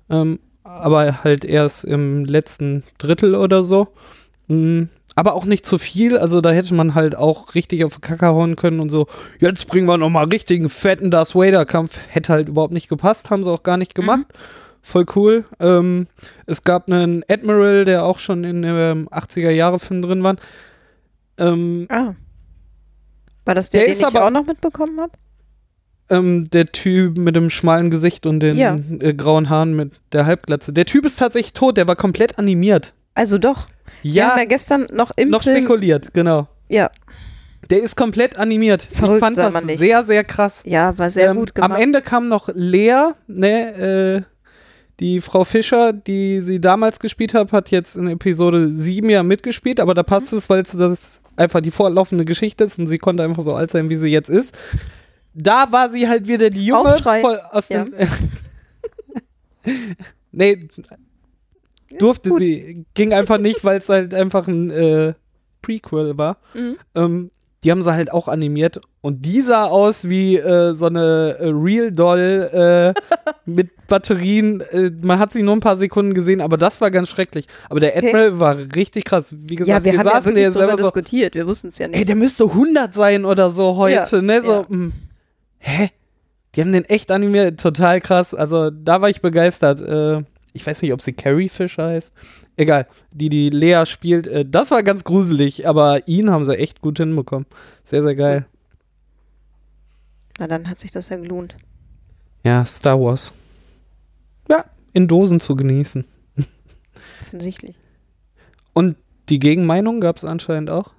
[0.10, 3.88] Ähm, aber halt erst im letzten Drittel oder so.
[4.48, 4.84] Mm,
[5.16, 8.28] aber auch nicht zu viel, also da hätte man halt auch richtig auf die Kacke
[8.28, 9.08] hauen können und so,
[9.40, 11.98] jetzt bringen wir nochmal richtigen fetten Darth Vader-Kampf.
[12.10, 14.26] Hätte halt überhaupt nicht gepasst, haben sie auch gar nicht gemacht.
[14.88, 15.46] Voll cool.
[15.60, 16.06] Ähm,
[16.46, 20.36] es gab einen Admiral, der auch schon in dem 80er-Jahre-Film drin war.
[21.40, 22.14] Ähm, Ah.
[23.46, 25.12] War das der, Der den ist ich aber- auch noch mitbekommen habe?
[26.10, 28.78] Ähm, der Typ mit dem schmalen Gesicht und den Ja.
[29.00, 30.72] äh, grauen Haaren mit der Halbglatze.
[30.72, 32.94] Der Typ ist tatsächlich tot, der war komplett animiert.
[33.16, 33.68] Also doch.
[34.04, 35.58] Wir Ja, haben ja gestern noch im noch Film.
[35.66, 36.48] spekuliert, genau.
[36.70, 36.92] Ja,
[37.72, 38.88] Der ist komplett animiert.
[38.92, 39.80] ich Verrückt, fand soll das man nicht.
[39.80, 40.62] sehr, sehr krass.
[40.64, 41.72] ja, war sehr Ähm, gut gemacht.
[41.72, 44.35] Am Ende kam noch Lea, ne, äh,
[45.00, 49.80] die Frau Fischer, die sie damals gespielt hat, hat jetzt in Episode 7 ja mitgespielt,
[49.80, 53.24] aber da passt es, weil es das einfach die fortlaufende Geschichte ist und sie konnte
[53.24, 54.56] einfach so alt sein, wie sie jetzt ist.
[55.34, 57.84] Da war sie halt wieder die Junge voll aus Ja.
[57.84, 57.94] dem.
[60.32, 60.68] nee,
[62.00, 62.40] durfte Gut.
[62.40, 62.86] sie.
[62.94, 65.14] Ging einfach nicht, weil es halt einfach ein äh,
[65.62, 66.38] Prequel war.
[66.54, 66.78] Mhm.
[66.96, 67.32] Ähm,
[67.66, 71.48] die haben sie halt auch animiert und die sah aus wie äh, so eine äh,
[71.50, 73.02] Real Doll äh,
[73.46, 74.62] mit Batterien.
[74.62, 77.48] Äh, man hat sie nur ein paar Sekunden gesehen, aber das war ganz schrecklich.
[77.70, 78.08] Aber der Okay.
[78.08, 79.34] Admiral war richtig krass.
[79.36, 81.34] Wie gesagt, Ja, wir, haben ja saßen wirklich hier darüber selber so, diskutiert.
[81.36, 81.98] Wir wussten es ja nicht.
[81.98, 84.42] ey, der müsste 100 sein oder so heute, Ja, ne?
[84.44, 84.66] So, ja.
[84.70, 84.92] mh.
[85.60, 85.90] hä?
[86.56, 88.34] Die haben den echt animiert, total krass.
[88.34, 89.82] Also da war ich begeistert.
[89.82, 90.24] Äh,
[90.54, 92.14] ich weiß nicht, ob sie Carrie Fisher heißt.
[92.58, 96.82] Egal, die die Lea spielt, äh, das war ganz gruselig, aber ihn haben sie echt
[96.82, 97.46] gut hinbekommen.
[97.84, 98.46] Sehr, sehr geil.
[100.40, 101.56] Na, dann hat sich das ja gelohnt.
[102.44, 103.32] Ja, Star Wars.
[104.50, 106.06] Ja, in Dosen zu genießen.
[107.22, 107.80] Offensichtlich.
[108.74, 108.98] Und
[109.30, 110.94] die Gegenmeinung gab es anscheinend auch.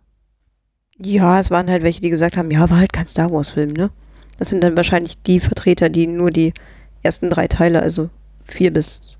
[0.98, 3.90] Ja, es waren halt welche, die gesagt haben, ja, war halt kein Star Wars-Film, ne?
[4.38, 6.52] Das sind dann wahrscheinlich die Vertreter, die nur die
[7.02, 8.10] ersten drei Teile, also
[8.44, 9.18] vier bis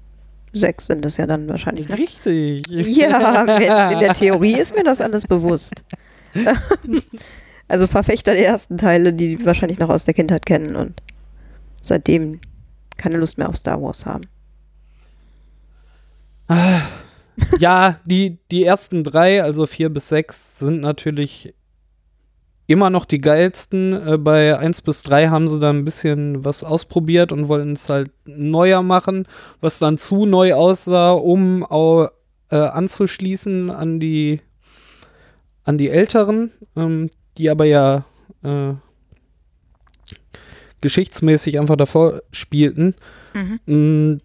[0.57, 1.89] sechs sind das ja dann wahrscheinlich.
[1.89, 1.99] Ne?
[1.99, 2.67] Richtig.
[2.69, 5.85] Ja, Mensch, in der Theorie ist mir das alles bewusst.
[7.69, 11.03] also Verfechter der ersten Teile, die wahrscheinlich noch aus der Kindheit kennen und
[11.83, 12.41] seitdem
[12.97, 14.25] keine Lust mehr auf Star Wars haben.
[17.59, 21.55] ja, die, die ersten drei, also vier bis sechs, sind natürlich
[22.67, 23.93] immer noch die geilsten.
[24.07, 27.89] Äh, bei 1 bis 3 haben sie da ein bisschen was ausprobiert und wollten es
[27.89, 29.27] halt neuer machen,
[29.61, 32.09] was dann zu neu aussah, um auch,
[32.51, 34.41] äh, anzuschließen an die,
[35.65, 38.05] an die älteren, ähm, die aber ja
[38.43, 38.75] äh,
[40.81, 42.95] geschichtsmäßig einfach davor spielten.
[43.35, 43.61] Mhm.
[43.67, 44.21] Mm,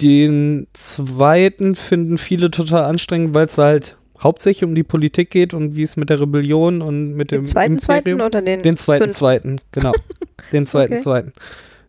[0.00, 5.76] Den zweiten finden viele total anstrengend, weil es halt hauptsächlich um die Politik geht und
[5.76, 8.26] wie es mit der Rebellion und mit dem Den zweiten, zweiten Imperium.
[8.26, 8.62] oder den?
[8.62, 9.16] Den zweiten, fünf?
[9.16, 9.92] zweiten, genau.
[10.52, 11.02] Den zweiten, Okay.
[11.02, 11.32] zweiten.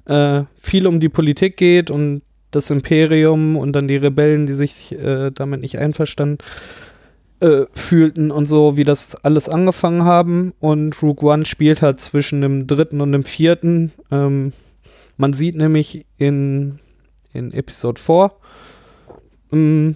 [0.06, 4.91] Äh, viel um die Politik geht und das Imperium und dann die Rebellen, die sich
[4.93, 6.38] äh, damit nicht einverstanden
[7.39, 10.54] äh, fühlten und so, wie das alles angefangen haben.
[10.60, 13.91] Und Rogue One spielt halt zwischen dem dritten und dem vierten.
[14.12, 14.54] Ähm,
[15.17, 16.80] man sieht nämlich in,
[17.34, 18.32] in Episode 4,
[19.52, 19.96] ähm,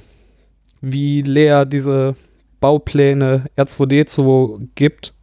[0.82, 2.16] wie Lea diese
[2.60, 5.14] Baupläne R2D2 gibt,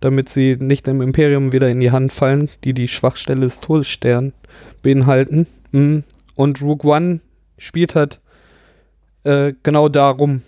[0.00, 4.34] damit sie nicht im Imperium wieder in die Hand fallen, die die Schwachstelle des Todessterns
[4.82, 5.46] beinhalten.
[5.72, 5.98] Mm.
[6.36, 7.20] Und Rogue One
[7.58, 8.20] spielt halt
[9.22, 10.42] äh, genau darum.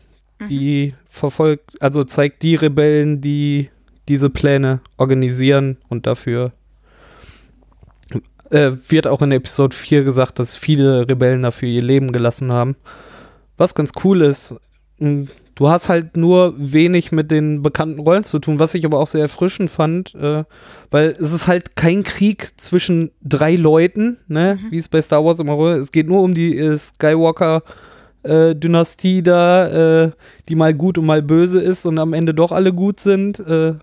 [0.51, 3.71] Die verfolgt, also zeigt die Rebellen, die
[4.09, 6.53] diese Pläne organisieren und dafür
[8.51, 12.77] äh, wird auch in Episode 4 gesagt, dass viele Rebellen dafür ihr Leben gelassen haben.
[13.57, 14.55] Was ganz cool ist,
[14.99, 19.07] du hast halt nur wenig mit den bekannten Rollen zu tun, was ich aber auch
[19.07, 20.45] sehr erfrischend fand, äh,
[20.91, 25.41] weil es ist halt kein Krieg zwischen drei Leuten, ne, wie es bei Star Wars
[25.41, 25.77] immer war.
[25.77, 27.63] Es geht nur um die äh, Skywalker
[28.23, 30.11] äh, Dynastie da, äh,
[30.49, 33.75] die mal gut und mal böse ist und am Ende doch alle gut sind, äh,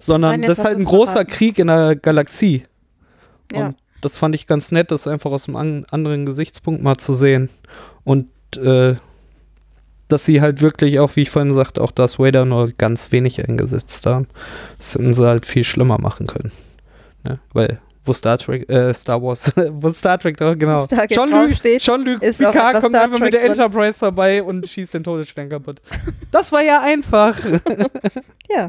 [0.00, 1.30] sondern Nein, das ist halt ein großer verraten.
[1.30, 2.64] Krieg in der Galaxie.
[3.52, 3.66] Ja.
[3.66, 7.14] Und das fand ich ganz nett, das einfach aus einem an anderen Gesichtspunkt mal zu
[7.14, 7.50] sehen.
[8.04, 8.96] Und äh,
[10.08, 13.46] dass sie halt wirklich auch, wie ich vorhin sagte, auch das Vader nur ganz wenig
[13.48, 14.26] eingesetzt haben.
[14.78, 16.52] Das hätten sie halt viel schlimmer machen können.
[17.24, 17.38] Ne?
[17.52, 20.84] Weil, wo Star Trek, äh, Star Wars, wo Star Trek drauf, genau.
[20.86, 23.44] Jean-Luc draufsteht, Jean-Luc ist auch Picard kommt einfach mit der.
[23.44, 25.80] Enterprise vorbei und schießt den Todesstern kaputt.
[26.30, 27.38] Das war ja einfach.
[28.50, 28.68] Ja.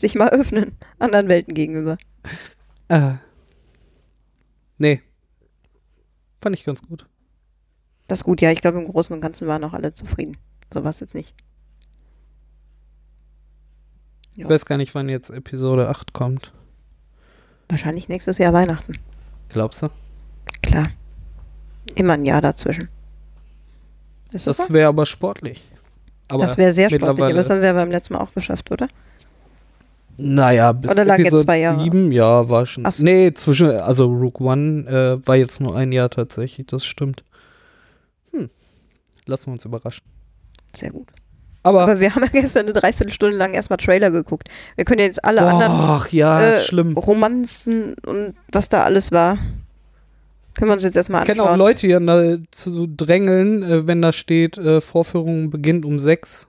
[0.00, 1.96] Sich mal öffnen, anderen Welten gegenüber.
[2.88, 3.12] äh.
[4.78, 5.00] Nee.
[6.40, 7.06] Fand ich ganz gut.
[8.08, 8.50] Das ist gut, ja.
[8.52, 10.36] Ich glaube, im Großen und Ganzen waren auch alle zufrieden.
[10.72, 11.34] So war es jetzt nicht.
[14.32, 14.48] Ich Ja.
[14.48, 16.52] weiß gar nicht, wann jetzt Episode 8 kommt.
[17.68, 18.98] Wahrscheinlich nächstes Jahr Weihnachten.
[19.48, 19.88] Glaubst du?
[20.62, 20.88] Klar.
[21.94, 22.88] Immer ein Jahr dazwischen.
[24.32, 24.74] Ist das, Das so?
[24.74, 25.64] wäre aber sportlich.
[26.28, 28.70] Aber Das wäre sehr sportlich, aber das haben sie ja beim letzten Mal auch geschafft,
[28.70, 28.88] oder?
[30.18, 31.82] Naja, bis Oder lag jetzt Episode zwei Jahre?
[31.82, 32.86] 7, ja, war schon.
[32.86, 33.04] Ach so.
[33.04, 34.88] Nee, zwischen, also Rook One
[35.22, 37.22] äh, war jetzt nur ein Jahr tatsächlich, das stimmt.
[39.26, 40.04] Lassen wir uns überraschen.
[40.74, 41.08] Sehr gut.
[41.62, 44.48] Aber, Aber wir haben ja gestern eine Dreiviertelstunde lang erstmal Trailer geguckt.
[44.76, 46.96] Wir können ja jetzt alle anderen ach ja, äh, schlimm.
[46.96, 49.36] Romanzen und was da alles war,
[50.54, 51.54] können wir uns jetzt erstmal Ich kenne anschauen.
[51.54, 55.98] auch Leute, die dann da zu drängeln, äh, wenn da steht, äh, Vorführung beginnt um
[55.98, 56.46] 6.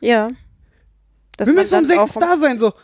[0.00, 0.30] Ja.
[1.38, 2.74] Dass Wir müssen um dann 6 auch- da sein, so.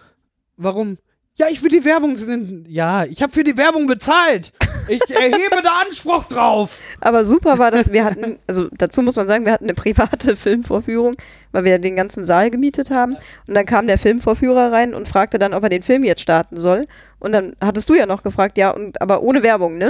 [0.57, 0.97] Warum?
[1.35, 2.65] Ja, ich will die Werbung sehen.
[2.69, 4.53] Ja, ich habe für die Werbung bezahlt.
[4.89, 6.79] Ich erhebe da Anspruch drauf.
[7.01, 10.37] Aber super war, dass wir hatten, also dazu muss man sagen, wir hatten eine private
[10.37, 11.17] Filmvorführung,
[11.53, 13.17] weil wir den ganzen Saal gemietet haben.
[13.47, 16.57] Und dann kam der Filmvorführer rein und fragte dann, ob er den Film jetzt starten
[16.57, 16.87] soll.
[17.19, 19.89] Und dann hattest du ja noch gefragt, ja, und aber ohne Werbung, ne?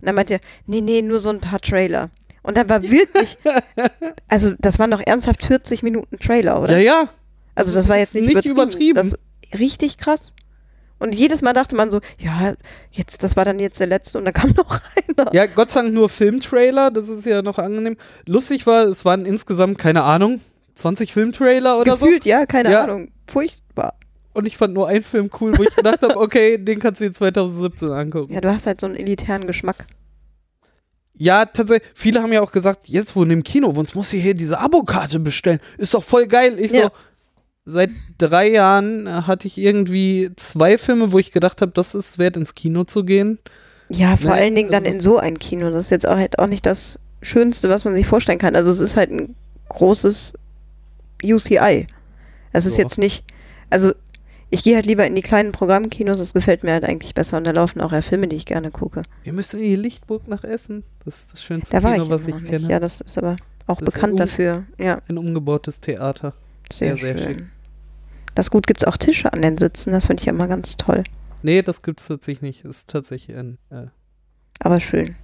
[0.00, 2.10] Und dann meinte er, nee, nee, nur so ein paar Trailer.
[2.42, 3.36] Und dann war wirklich,
[4.28, 6.78] also das waren doch ernsthaft 40 Minuten Trailer, oder?
[6.78, 7.08] Ja, ja.
[7.54, 8.96] also das war ist jetzt nicht, nicht übertrieben.
[8.96, 9.16] Das
[9.58, 10.34] richtig krass.
[11.00, 12.54] Und jedes Mal dachte man so, ja,
[12.92, 14.78] jetzt, das war dann jetzt der letzte und dann kam noch
[15.18, 15.34] einer.
[15.34, 17.96] Ja, Gott sei Dank nur Filmtrailer, das ist ja noch angenehm.
[18.26, 20.40] Lustig war, es waren insgesamt, keine Ahnung,
[20.76, 22.84] 20 Filmtrailer oder Gefühlt, ja, keine Ja.
[22.84, 23.10] Ahnung.
[23.26, 23.94] Furchtbar.
[23.98, 24.38] so.
[24.38, 27.08] Und ich fand nur einen Film cool, wo ich gedacht habe, okay, den kannst du
[27.08, 28.32] dir 2017 angucken.
[28.32, 29.86] Ja, du hast halt so einen elitären Geschmack.
[31.14, 31.86] Ja, tatsächlich.
[31.94, 35.18] Viele haben ja auch gesagt, jetzt wo in dem Kino, uns muss hier diese Abokarte
[35.20, 35.60] bestellen.
[35.76, 36.58] Ist doch voll geil.
[36.58, 36.84] Ich Ja.
[36.84, 36.90] so,
[37.70, 42.18] seit drei Jahren äh, hatte ich irgendwie zwei Filme, wo ich gedacht habe, das ist
[42.18, 43.38] wert, ins Kino zu gehen.
[43.88, 45.70] Ja, vor Ne, allen Dingen dann also- in so ein Kino.
[45.70, 48.54] Das ist jetzt auch, halt auch nicht das Schönste, was man sich vorstellen kann.
[48.56, 49.34] Also es ist halt ein
[49.68, 50.34] großes
[51.22, 51.86] UCI.
[52.52, 52.82] Es ist Ja.
[52.84, 53.24] jetzt nicht,
[53.68, 53.92] also
[54.50, 57.44] ich gehe halt lieber in die kleinen Programmkinos, das gefällt mir halt eigentlich besser und
[57.46, 59.02] da laufen auch ja Filme, die ich gerne gucke.
[59.22, 60.82] Wir müssen in die Lichtburg nach Essen.
[61.04, 62.46] Das ist das schönste Da war Kino, ich was ich nicht.
[62.48, 62.68] kenne.
[62.68, 64.64] Ja, das ist aber auch Das bekannt dafür.
[64.78, 66.32] Ja, Ein umgebautes Theater.
[66.72, 67.34] sehr, sehr, sehr schön.
[67.36, 67.44] schick.
[68.34, 70.76] Das gut gibt es auch Tische an den Sitzen, das finde ich ja immer ganz
[70.76, 71.04] toll.
[71.42, 72.64] Nee, das gibt's tatsächlich nicht.
[72.64, 73.58] Ist tatsächlich ein.
[73.70, 73.86] Äh,
[74.60, 75.16] Aber schön.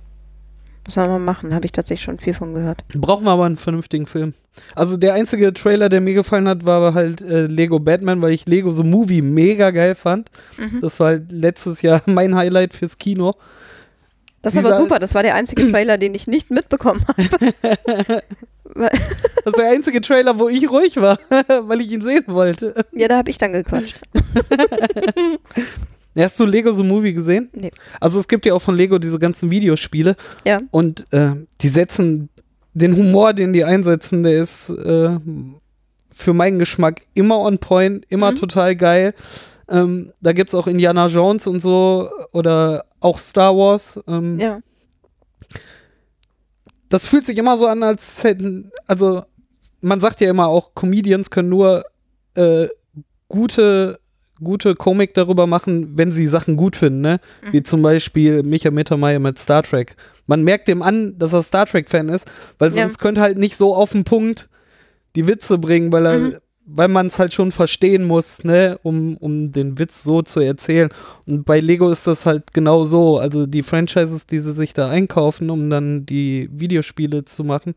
[0.87, 2.85] Muss man mal machen, habe ich tatsächlich schon viel von gehört.
[2.95, 4.35] brauchen wir aber einen vernünftigen Film.
[4.75, 8.47] Also der einzige Trailer, der mir gefallen hat, war halt äh, Lego Batman, weil ich
[8.47, 10.31] Lego The Movie mega geil fand.
[10.57, 10.81] Mhm.
[10.81, 13.35] Das war halt letztes Jahr mein Highlight fürs Kino.
[14.47, 18.23] Das ist Dieser- aber super, das war der einzige Trailer, den ich nicht mitbekommen habe.
[18.75, 18.91] Das
[19.47, 21.19] ist der einzige Trailer, wo ich ruhig war,
[21.63, 22.75] weil ich ihn sehen wollte.
[22.93, 24.01] ja, da habe ich dann gequatscht.
[26.19, 27.49] Hast du Lego The Movie gesehen?
[27.55, 27.71] Nee.
[28.01, 30.61] Also es gibt ja auch von Lego diese ganzen Videospiele Ja.
[30.71, 32.29] und äh, die setzen
[32.75, 35.19] den Humor, den die einsetzen, der ist äh,
[36.15, 38.37] für meinen Geschmack immer on point, immer Mhm.
[38.37, 39.15] total geil.
[39.69, 44.01] Ähm, da gibt es auch Indiana Jones und so oder auch Star Wars.
[44.07, 44.61] Ähm, Ja.
[46.89, 49.25] das fühlt sich immer so an, als hätten, also
[49.81, 51.85] man sagt ja immer auch, Comedians können nur
[52.35, 52.69] äh,
[53.29, 53.99] gute,
[54.43, 57.21] gute Komik darüber machen, wenn sie Sachen gut finden, ne?
[57.45, 57.53] Mhm.
[57.53, 59.97] Wie zum Beispiel Micha Mittermeier mit Star Trek.
[60.27, 62.27] Man merkt dem an, dass er Star Trek-Fan ist,
[62.59, 62.83] weil Ja.
[62.83, 64.49] sonst könnte halt nicht so auf den Punkt
[65.17, 66.37] die Witze bringen, weil er, Mhm.
[66.67, 70.91] Weil man es halt schon verstehen muss, ne, um, um den Witz so zu erzählen.
[71.27, 73.19] Und bei Lego ist das halt genau so.
[73.19, 77.75] Also die Franchises, die sie sich da einkaufen, um dann die Videospiele zu machen,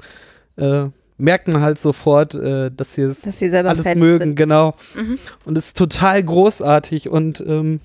[0.57, 0.85] äh,
[1.19, 4.35] merken halt sofort, äh, dass sie es Dass alles Fans mögen, sind.
[4.35, 4.73] genau.
[4.95, 5.19] Mhm.
[5.45, 7.09] Und es ist total großartig.
[7.09, 7.81] Und ähm,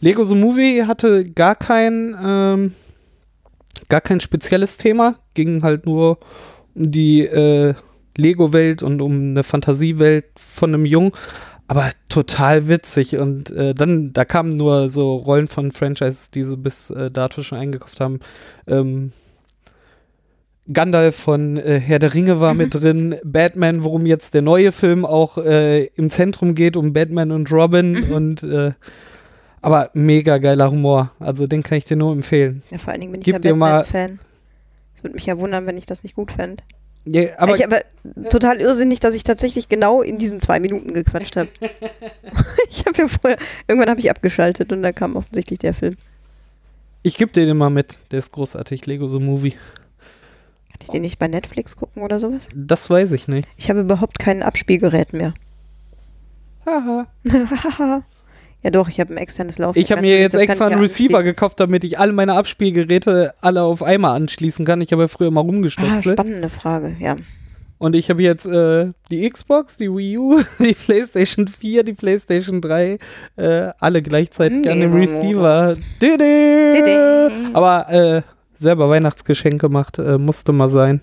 [0.00, 2.74] Lego The Movie hatte gar kein, ähm,
[3.88, 6.18] gar kein spezielles Thema, ging halt nur
[6.74, 7.74] um die äh,
[8.16, 11.12] Lego-Welt und um eine Fantasiewelt von einem Jungen.
[11.68, 13.16] Aber total witzig.
[13.16, 17.42] Und äh, dann, da kamen nur so Rollen von Franchises, die sie bis äh, dato
[17.42, 18.20] schon eingekauft haben.
[18.66, 19.12] Ähm,
[20.70, 25.04] Gandalf von äh, Herr der Ringe war mit drin, Batman, worum jetzt der neue Film
[25.04, 28.72] auch äh, im Zentrum geht, um Batman und Robin und äh,
[29.60, 31.12] aber mega geiler Humor.
[31.20, 32.62] Also den kann ich dir nur empfehlen.
[32.70, 34.18] Ja, vor allen Dingen bin ich Gib ja Batman-Fan.
[34.94, 36.62] Es würde mich ja wundern, wenn ich das nicht gut fände.
[37.04, 37.80] Ja, aber ich aber
[38.30, 41.48] total irrsinnig, dass ich tatsächlich genau in diesen zwei Minuten gequatscht habe.
[42.70, 45.96] ich habe ja vorher, irgendwann habe ich abgeschaltet und da kam offensichtlich der Film.
[47.02, 47.98] ich gebe dir den mal mit.
[48.12, 48.86] Der ist großartig.
[48.86, 49.50] Lego The Movie.
[49.50, 52.48] Kann ich den nicht bei Netflix gucken oder sowas?
[52.54, 53.48] Das weiß ich nicht.
[53.56, 55.34] Ich habe überhaupt kein Abspielgerät mehr.
[56.64, 57.08] Haha.
[58.62, 59.84] ja doch, ich habe ein externes Laufwerk.
[59.84, 63.82] Ich habe mir jetzt extra einen Receiver gekauft, damit ich alle meine Abspielgeräte alle auf
[63.82, 64.80] einmal anschließen kann.
[64.80, 66.18] Ich habe ja früher mal Ah, rumgestöpselt.
[66.18, 67.16] spannende Frage, ja.
[67.78, 72.60] Und ich habe jetzt äh, die Xbox, die Wii U, die PlayStation 4, die PlayStation
[72.60, 72.98] 3,
[73.36, 75.76] äh, alle gleichzeitig an dem Receiver.
[76.00, 76.88] Didi!
[77.52, 78.22] Aber äh,
[78.54, 81.00] selber Weihnachtsgeschenk gemacht, äh, musste mal sein.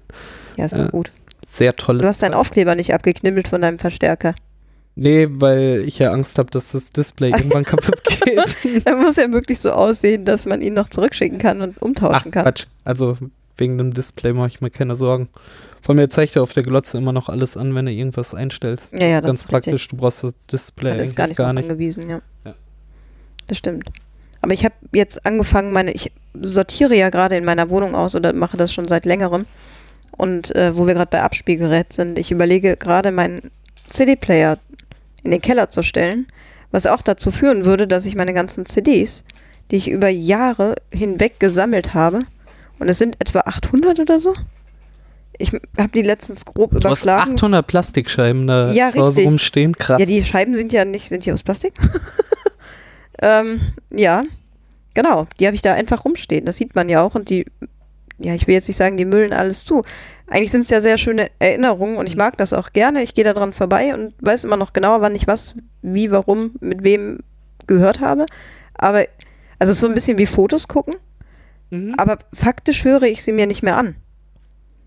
[0.57, 1.11] Ja, ist doch Äh, gut.
[1.47, 2.01] Sehr tolles.
[2.01, 4.35] Du hast deinen Aufkleber nicht abgeknibbelt von deinem Verstärker.
[5.01, 8.85] Nee, weil ich ja Angst habe, dass das Display irgendwann kaputt geht.
[8.85, 12.31] Er muss ja wirklich so aussehen, dass man ihn noch zurückschicken kann und Ach, umtauschen
[12.31, 12.43] kann.
[12.43, 12.65] Quatsch.
[12.83, 13.17] Also
[13.55, 15.29] wegen dem Display mache ich mir keine Sorgen.
[15.81, 18.91] Von mir zeigt er auf der Glotze immer noch alles an, wenn du irgendwas einstellst.
[18.91, 19.73] Ja, ja, das Ganz ist praktisch.
[19.73, 19.87] richtig.
[19.89, 21.63] Du brauchst das Display ist gar nicht, gar nicht.
[21.63, 22.21] angewiesen, ja.
[22.43, 22.55] Ja.
[23.47, 23.89] Das stimmt.
[24.41, 28.33] Aber ich habe jetzt angefangen, meine, ich sortiere ja gerade in meiner Wohnung aus oder
[28.33, 29.45] mache das schon seit längerem.
[30.11, 33.49] Und äh, wo wir gerade bei Abspielgerät sind, ich überlege gerade meinen
[33.87, 34.57] CD-Player
[35.23, 36.27] in den Keller zu stellen,
[36.71, 39.23] was auch dazu führen würde, dass ich meine ganzen CDs,
[39.71, 42.23] die ich über Jahre hinweg gesammelt habe,
[42.79, 44.33] und es sind etwa 800 oder so,
[45.39, 47.35] ich habe die letztens grob Du hast überschlagen.
[47.35, 49.73] 800 Plastikscheiben da Ja, zu Hause rumstehen.
[49.73, 49.99] Krass.
[49.99, 51.73] Ja, die Scheiben sind ja nicht, sind die aus Plastik?
[53.21, 54.25] ähm, ja,
[54.93, 55.27] genau.
[55.39, 56.45] Die habe ich da einfach rumstehen.
[56.45, 57.15] Das sieht man ja auch.
[57.15, 57.45] Und die,
[58.17, 59.83] ja, ich will jetzt nicht sagen, die müllen alles zu.
[60.29, 63.01] Eigentlich sind es ja sehr schöne Erinnerungen und ich mag das auch gerne.
[63.01, 66.51] Ich gehe da dran vorbei und weiß immer noch genauer, wann ich was, wie, warum,
[66.59, 67.19] mit wem
[67.67, 68.25] gehört habe.
[68.75, 69.05] Aber,
[69.57, 70.95] also es ist so ein bisschen wie Fotos gucken.
[71.71, 71.95] Mhm.
[71.97, 73.95] Aber faktisch höre ich sie mir nicht mehr an.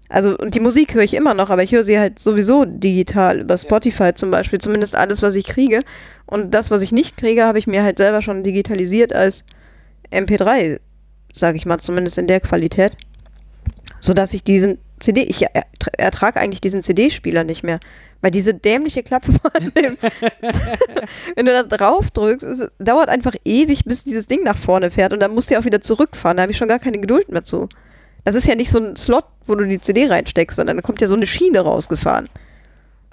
[0.09, 3.41] Also, und die Musik höre ich immer noch, aber ich höre sie halt sowieso digital
[3.41, 5.83] über Spotify zum Beispiel, zumindest alles, was ich kriege.
[6.27, 9.45] Und das, was ich nicht kriege, habe ich mir halt selber schon digitalisiert als
[10.13, 10.79] MP3,
[11.33, 12.97] sage ich mal, zumindest in der Qualität.
[14.01, 15.65] Sodass ich diesen CD, ich er-
[15.99, 17.81] ertrage eigentlich diesen CD-Spieler nicht mehr.
[18.21, 19.33] Weil diese dämliche Klappe
[19.77, 19.97] dem,
[21.37, 25.13] wenn du da drauf drückst, es dauert einfach ewig, bis dieses Ding nach vorne fährt
[25.13, 26.37] und dann musst du ja auch wieder zurückfahren.
[26.37, 27.69] Da habe ich schon gar keine Geduld mehr zu.
[28.25, 31.01] Das ist ja nicht so ein Slot, wo du die CD reinsteckst, sondern da kommt
[31.01, 32.29] ja so eine Schiene rausgefahren.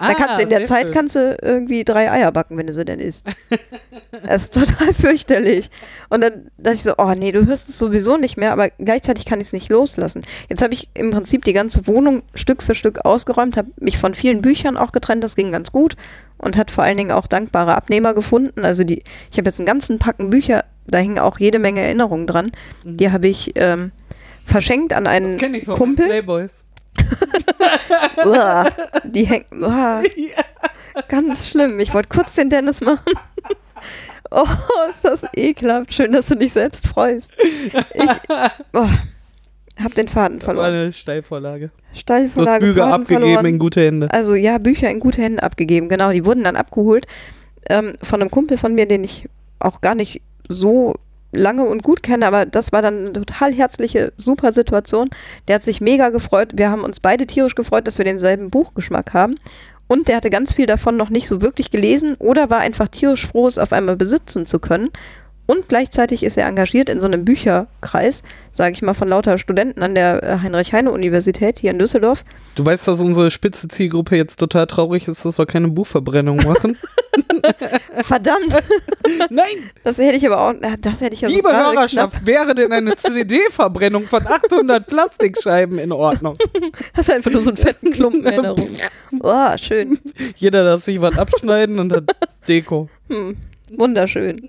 [0.00, 0.94] Da kannst du in der Ah, sehr Zeit schön.
[0.94, 3.26] kannst du irgendwie drei Eier backen, wenn du sie denn isst.
[4.26, 5.70] das ist total fürchterlich.
[6.08, 9.24] Und dann dachte ich so, oh nee, du hörst es sowieso nicht mehr, aber gleichzeitig
[9.26, 10.22] kann ich es nicht loslassen.
[10.48, 14.14] Jetzt habe ich im Prinzip die ganze Wohnung Stück für Stück ausgeräumt, habe mich von
[14.14, 15.96] vielen Büchern auch getrennt, das ging ganz gut
[16.38, 18.64] und hat vor allen Dingen auch dankbare Abnehmer gefunden.
[18.64, 22.26] Also die, ich habe jetzt einen ganzen Packen Bücher, da hingen auch jede Menge Erinnerungen
[22.26, 22.52] dran.
[22.84, 23.92] Die habe ich ähm,
[24.44, 26.06] verschenkt an Das einen kenne ich von Kumpel.
[26.06, 26.64] Playboys.
[28.24, 28.70] Uah,
[29.04, 29.46] die hängen.
[29.60, 30.02] Uah,
[31.08, 31.80] ganz schlimm.
[31.80, 33.12] Ich wollte kurz den Dennis machen.
[34.32, 34.46] Oh,
[34.88, 35.92] ist das ekelhaft.
[35.92, 37.32] Schön, dass du dich selbst freust.
[37.42, 37.74] Ich
[38.74, 38.86] oh,
[39.82, 40.72] hab den Faden Das war verloren.
[40.72, 41.66] eine Steilvorlage.
[41.68, 43.46] Du hast Steilvorlage, Bücher Faden abgegeben verloren.
[43.46, 44.12] in gute Hände.
[44.12, 46.12] Also ja, Bücher in gute Hände abgegeben, genau.
[46.12, 47.08] Die wurden dann abgeholt
[47.68, 50.94] ähm, von einem Kumpel von mir, den ich auch gar nicht so
[51.32, 55.10] lange und gut kenne, aber das war dann eine total herzliche, super Situation.
[55.48, 56.52] Der hat sich mega gefreut.
[56.54, 59.36] Wir haben uns beide tierisch gefreut, dass wir denselben Buchgeschmack haben.
[59.86, 63.26] Und der hatte ganz viel davon noch nicht so wirklich gelesen oder war einfach tierisch
[63.26, 64.90] froh, es auf einmal besitzen zu können.
[65.50, 69.82] Und gleichzeitig ist er engagiert in so einem Bücherkreis, sage ich mal, von lauter Studenten
[69.82, 72.24] an der äh, Heinrich-Heine-Universität hier in Düsseldorf.
[72.54, 76.76] Du weißt, dass unsere spitze Zielgruppe jetzt total traurig ist, dass wir keine Buchverbrennung machen.
[78.04, 78.60] Verdammt!
[79.30, 82.54] Nein, Das hätte ich aber auch, das hätte ich ja so liebe gerade Hörerschaft, wäre
[82.54, 86.36] denn eine CD-Verbrennung von 800 Plastikscheiben in Ordnung?
[86.36, 86.72] knapp.
[86.94, 88.68] Hast du einfach nur so einen fetten Klumpen Erinnerung.
[89.20, 89.98] Oh, schön.
[90.36, 92.04] Jeder darf sich was abschneiden und hat
[92.46, 92.88] Deko.
[93.08, 93.36] Hm,
[93.76, 94.48] wunderschön.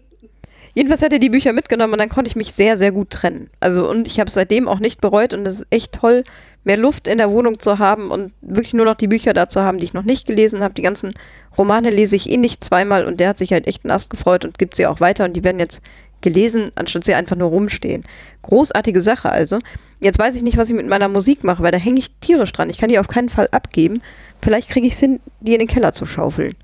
[0.73, 3.49] Jedenfalls hat er die Bücher mitgenommen und dann konnte ich mich sehr, sehr gut trennen.
[3.59, 6.23] Also und ich habe es seitdem auch nicht bereut und es ist echt toll,
[6.63, 9.61] mehr Luft in der Wohnung zu haben und wirklich nur noch die Bücher da zu
[9.61, 10.73] haben, die ich noch nicht gelesen habe.
[10.73, 11.13] Die ganzen
[11.57, 14.45] Romane lese ich eh nicht zweimal und der hat sich halt echt einen Ast gefreut
[14.45, 15.81] und gibt sie auch weiter und die werden jetzt
[16.21, 18.05] gelesen, anstatt sie einfach nur rumstehen.
[18.43, 19.59] Großartige Sache also.
[19.99, 22.53] Jetzt weiß ich nicht, was ich mit meiner Musik mache, weil da hänge ich tierisch
[22.53, 22.69] dran.
[22.69, 24.01] Ich kann die auf keinen Fall abgeben.
[24.41, 26.55] Vielleicht kriege ich es hin, die in den Keller zu schaufeln.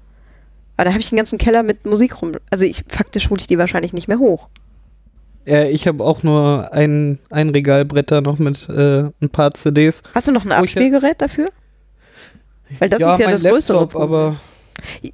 [0.77, 2.33] Aber da habe ich den ganzen Keller mit Musik rum.
[2.51, 4.47] Also ich faktisch hole ich die wahrscheinlich nicht mehr hoch.
[5.45, 10.03] Ja, ich habe auch nur ein, ein Regalbretter noch mit äh, ein paar CDs.
[10.13, 11.49] Hast du noch ein Abspielgerät dafür?
[12.79, 14.35] Weil das ja, ist ja das größere Laptop, Problem.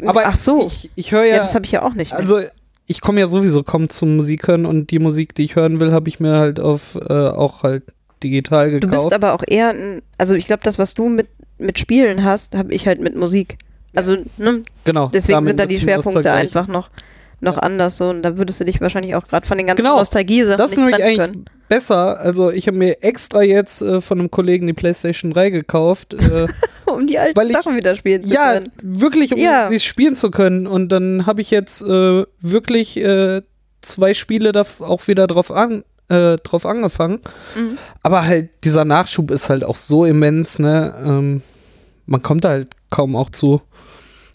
[0.02, 0.68] aber, aber Ach so.
[0.68, 2.20] ich, ich höre ja, ja, das habe ich ja auch nicht mehr.
[2.20, 2.42] also
[2.88, 5.92] ich komme ja sowieso kaum zum Musik hören und die Musik, die ich hören will,
[5.92, 7.84] habe ich mir halt auf äh, auch halt
[8.24, 9.10] digital du gekauft.
[9.10, 9.74] bist aber auch eher
[10.18, 11.28] also ich glaube, das, was du mit,
[11.60, 13.58] mit Spielen hast, habe ich halt mit Musik.
[13.96, 15.10] Also, ne, genau.
[15.14, 16.90] deswegen sind da die Schwerpunkte einfach noch,
[17.42, 18.10] noch anders so.
[18.10, 20.78] Und da würdest du dich wahrscheinlich auch gerade von den ganzen Genau, Nostalgie-Sachen Das ist
[20.78, 21.46] nicht trennen eigentlich können.
[21.70, 22.20] besser.
[22.20, 26.14] Also ich habe mir extra jetzt äh, von einem Kollegen die PlayStation 3 gekauft.
[26.14, 26.48] Äh,
[26.86, 28.72] Um die alten ich- Sachen wieder spielen zu ja, können.
[28.82, 29.68] wirklich, um Ja.
[29.70, 30.68] sie spielen zu können.
[30.68, 33.42] Und dann habe ich jetzt äh, wirklich äh,
[33.82, 37.20] zwei Spiele da auch wieder drauf, an, äh, drauf angefangen.
[37.56, 37.78] Mhm.
[38.04, 40.94] Aber halt, dieser Nachschub ist halt auch so immens, ne?
[41.04, 41.42] Ähm,
[42.06, 43.62] man kommt da halt kaum auch zu.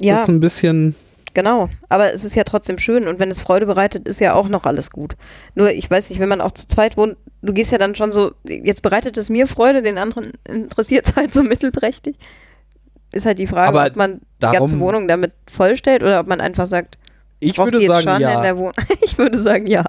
[0.01, 0.95] Ja, ist ein bisschen.
[1.35, 4.49] Genau, aber es ist ja trotzdem schön und wenn es Freude bereitet, ist ja auch
[4.49, 5.15] noch alles gut.
[5.55, 8.11] Nur ich weiß nicht, wenn man auch zu zweit wohnt, du gehst ja dann schon
[8.13, 12.17] so, jetzt bereitet es mir Freude, den anderen interessiert es halt so mittelprächtig.
[13.13, 16.27] Ist halt die Frage, Aber ob man die darum- ganze Wohnung damit vollstellt oder ob
[16.29, 16.99] man einfach sagt,
[17.41, 18.43] Ich würde die jetzt sagen, schon in ja.
[18.43, 18.73] der Wohnung.
[19.03, 19.85] ich würde sagen, ja.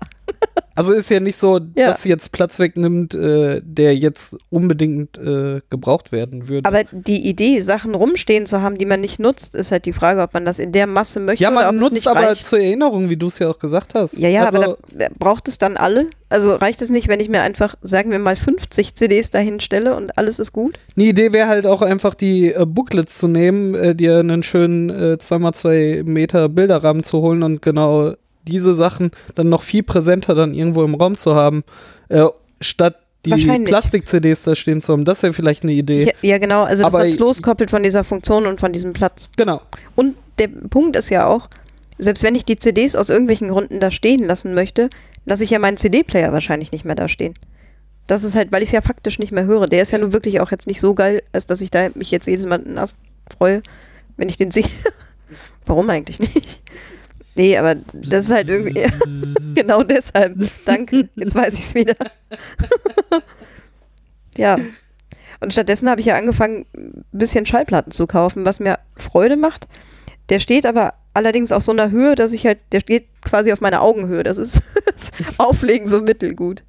[0.80, 1.88] Also ist ja nicht so, Ja.
[1.88, 6.66] dass jetzt Platz wegnimmt, äh, der jetzt unbedingt äh, gebraucht werden würde.
[6.70, 10.22] Aber die Idee, Sachen rumstehen zu haben, die man nicht nutzt, ist halt die Frage,
[10.22, 12.22] ob man das in der Masse möchte ja, oder ob man es nutzt nicht aber
[12.22, 12.48] reicht.
[12.48, 14.18] zur Erinnerung, wie du es ja auch gesagt hast.
[14.18, 16.08] Ja, ja, also, aber da, braucht es dann alle?
[16.30, 19.98] Also reicht es nicht, wenn ich mir einfach, sagen wir mal, 50 CDs dahin stelle
[19.98, 20.80] und alles ist gut?
[20.96, 24.90] Eine Idee wäre halt auch einfach die äh, Booklets zu nehmen, äh, dir einen schönen
[24.90, 28.14] äh, 2x2 Meter Bilderrahmen zu holen und genau
[28.50, 31.64] diese Sachen dann noch viel präsenter dann irgendwo im Raum zu haben,
[32.10, 32.26] äh,
[32.62, 33.32] statt die.
[33.66, 35.06] Plastik-CDs da stehen zu haben.
[35.06, 36.06] Das wäre vielleicht eine Idee.
[36.06, 38.72] Ja, ja, genau, also dass Aber man es ich- loskoppelt von dieser Funktion und von
[38.74, 39.30] diesem Platz.
[39.38, 39.62] Genau.
[39.96, 41.50] Und der Punkt ist ja auch,
[41.98, 44.90] selbst wenn ich die CDs aus irgendwelchen Gründen da stehen lassen möchte,
[45.26, 47.34] lasse ich ja meinen CD-Player wahrscheinlich nicht mehr da stehen.
[48.08, 49.68] Das ist halt, weil ich es ja faktisch nicht mehr höre.
[49.68, 52.10] Der ist ja nun wirklich auch jetzt nicht so geil, als dass ich da mich
[52.12, 52.96] jetzt jedes Mal nass
[53.38, 53.62] freue,
[54.18, 54.64] wenn ich den sehe.
[55.66, 56.64] Warum eigentlich nicht?
[57.40, 58.86] Nee, aber das ist halt irgendwie.
[59.56, 60.36] genau deshalb.
[60.66, 61.08] Danke.
[61.16, 61.96] Jetzt weiß ich es wieder.
[64.36, 64.58] ja.
[65.40, 69.70] Und stattdessen habe ich ja angefangen, ein bisschen Schallplatten zu kaufen, was mir Freude macht.
[70.28, 73.62] Der steht aber allerdings auf so einer Höhe, dass ich halt, der steht quasi auf
[73.62, 74.24] meiner Augenhöhe.
[74.24, 76.64] Das ist das Auflegen so mittelgut.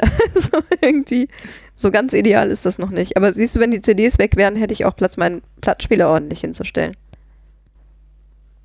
[0.00, 1.28] Also irgendwie,
[1.76, 3.16] So ganz ideal ist das noch nicht.
[3.16, 6.40] Aber siehst du, wenn die CDs weg wären, hätte ich auch Platz, meinen Plattenspieler ordentlich
[6.40, 6.96] hinzustellen.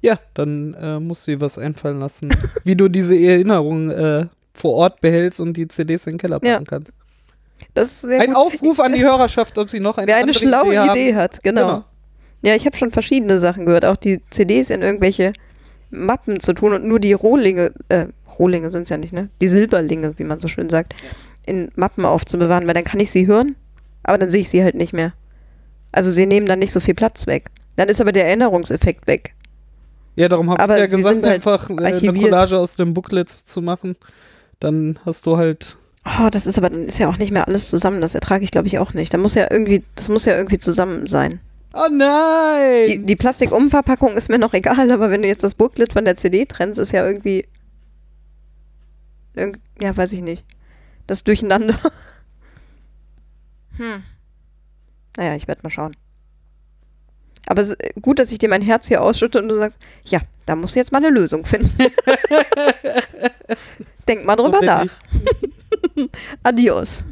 [0.01, 2.29] Ja, dann äh, musst du dir was einfallen lassen,
[2.63, 6.51] wie du diese Erinnerung äh, vor Ort behältst und die CDs in den Keller packen
[6.51, 6.61] Ja.
[6.65, 6.93] kannst.
[7.73, 8.37] Das ist sehr Ein gut.
[8.37, 11.65] Aufruf an die Hörerschaft, ob sie noch eine Wer eine schlaue Idee, Idee, hat, genau.
[11.67, 11.85] Genau.
[12.41, 15.33] Ja, ich habe schon verschiedene Sachen gehört, auch die CDs in irgendwelche
[15.91, 18.05] Mappen zu tun und nur die Rohlinge, äh,
[18.37, 19.29] Rohlinge sind es ja nicht, ne?
[19.41, 20.95] Die Silberlinge, wie man so schön sagt,
[21.45, 23.55] in Mappen aufzubewahren, weil dann kann ich sie hören,
[24.03, 25.13] aber dann sehe ich sie halt nicht mehr.
[25.91, 27.49] Also sie nehmen dann nicht so viel Platz weg.
[27.75, 29.33] Dann ist aber der Erinnerungseffekt weg.
[30.19, 32.25] Ja, darum habe ich ja gesagt, halt einfach äh, eine archiviert.
[32.25, 33.95] Collage aus dem Booklet zu machen.
[34.59, 35.77] Dann hast du halt.
[36.03, 38.01] Oh, das ist aber, dann ist ja auch nicht mehr alles zusammen.
[38.01, 39.13] Das ertrage ich, glaube ich, auch nicht.
[39.13, 41.39] Da muss ja irgendwie, das muss ja irgendwie zusammen sein.
[41.73, 42.85] Oh nein!
[42.87, 46.17] Die, die Plastikumverpackung ist mir noch egal, aber wenn du jetzt das Booklet von der
[46.17, 47.47] CD trennst, ist ja irgendwie.
[49.35, 50.43] Irg ja, weiß ich nicht.
[51.07, 51.75] Das Durcheinander.
[53.77, 54.03] Hm.
[55.15, 55.95] Naja, ich werde mal schauen.
[57.49, 60.19] Aber es ist gut, dass ich dir mein Herz hier ausschütte und du sagst, ja,
[60.45, 61.75] da musst du jetzt mal eine Lösung finden.
[64.07, 64.85] Denk mal drüber So nach.
[66.43, 67.03] Adios.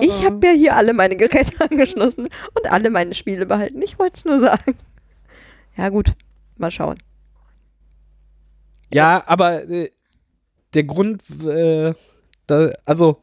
[0.00, 0.24] Ich Ah.
[0.24, 3.82] habe ja hier alle meine Geräte angeschlossen und alle meine Spiele behalten.
[3.82, 4.74] Ich wollte es nur sagen.
[5.76, 6.14] Ja, gut.
[6.56, 6.98] Mal schauen.
[8.92, 9.90] Ja, aber äh,
[10.72, 11.92] der Grund, äh,
[12.46, 13.22] da, also,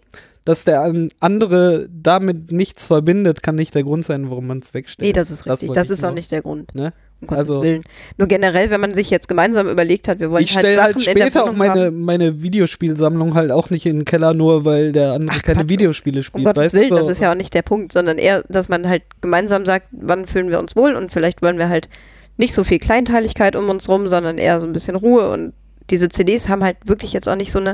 [0.50, 4.74] dass der an- andere damit nichts verbindet, kann nicht der Grund sein, warum man es
[4.74, 5.06] wegstellt.
[5.06, 5.72] Nee, das ist richtig.
[5.74, 6.74] Das, ich ist auch nicht der Grund.
[6.74, 6.92] Ne?
[7.22, 7.84] Um Gottes Also- Willen.
[8.18, 10.98] Nur generell, wenn man sich jetzt gemeinsam überlegt hat, wir wollen Ich halt Sachen halt
[10.98, 12.02] in der später auch meine, haben.
[12.04, 15.70] meine Videospielsammlung halt auch nicht in den Keller, nur weil der andere Ach, keine Quatsch.
[15.70, 16.46] Videospiele Um spielt.
[16.46, 16.96] Gottes weißt Willen, du?
[16.96, 20.26] das ist ja auch nicht der Punkt, sondern eher, dass man halt gemeinsam sagt, wann
[20.28, 21.90] fühlen wir uns wohl und vielleicht wollen wir halt
[22.38, 25.54] nicht so viel Kleinteiligkeit um uns rum, sondern eher so ein bisschen Ruhe und
[25.90, 27.74] diese CDs haben halt wirklich jetzt auch nicht so eine.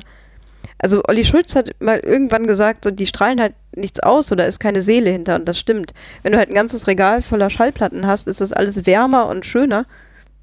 [0.77, 4.59] Also Olli Schulz hat mal irgendwann gesagt, so, die strahlen halt nichts aus oder ist
[4.59, 5.93] keine Seele hinter und das stimmt.
[6.23, 9.85] Wenn du halt ein ganzes Regal voller Schallplatten hast, ist das alles wärmer und schöner,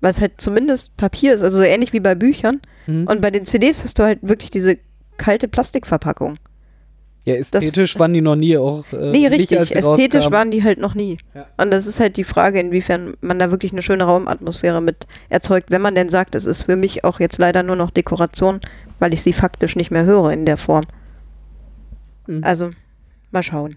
[0.00, 2.60] weil es halt zumindest Papier ist, also so ähnlich wie bei Büchern.
[2.86, 3.06] Mhm.
[3.06, 4.78] Und bei den CDs hast du halt wirklich diese
[5.16, 6.38] kalte Plastikverpackung.
[7.24, 8.84] Ja, ästhetisch waren die noch nie auch.
[8.92, 9.68] Äh, Nee, nicht, richtig.
[9.68, 11.18] sie Ästhetisch waren die halt noch nie.
[11.34, 11.46] Ja.
[11.56, 15.70] Und das ist halt die Frage, inwiefern man da wirklich eine schöne Raumatmosphäre mit erzeugt,
[15.70, 18.60] wenn man denn sagt, es ist für mich auch jetzt leider nur noch Dekoration,
[19.03, 20.84] weil ich sie faktisch nicht mehr höre in der Form.
[22.28, 22.44] Mhm.
[22.44, 22.70] Also,
[23.32, 23.74] mal schauen.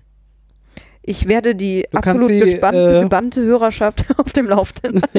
[1.01, 5.01] Ich werde die Du absolut sie, gespannte, äh, gebannte Hörerschaft auf dem Laufenden.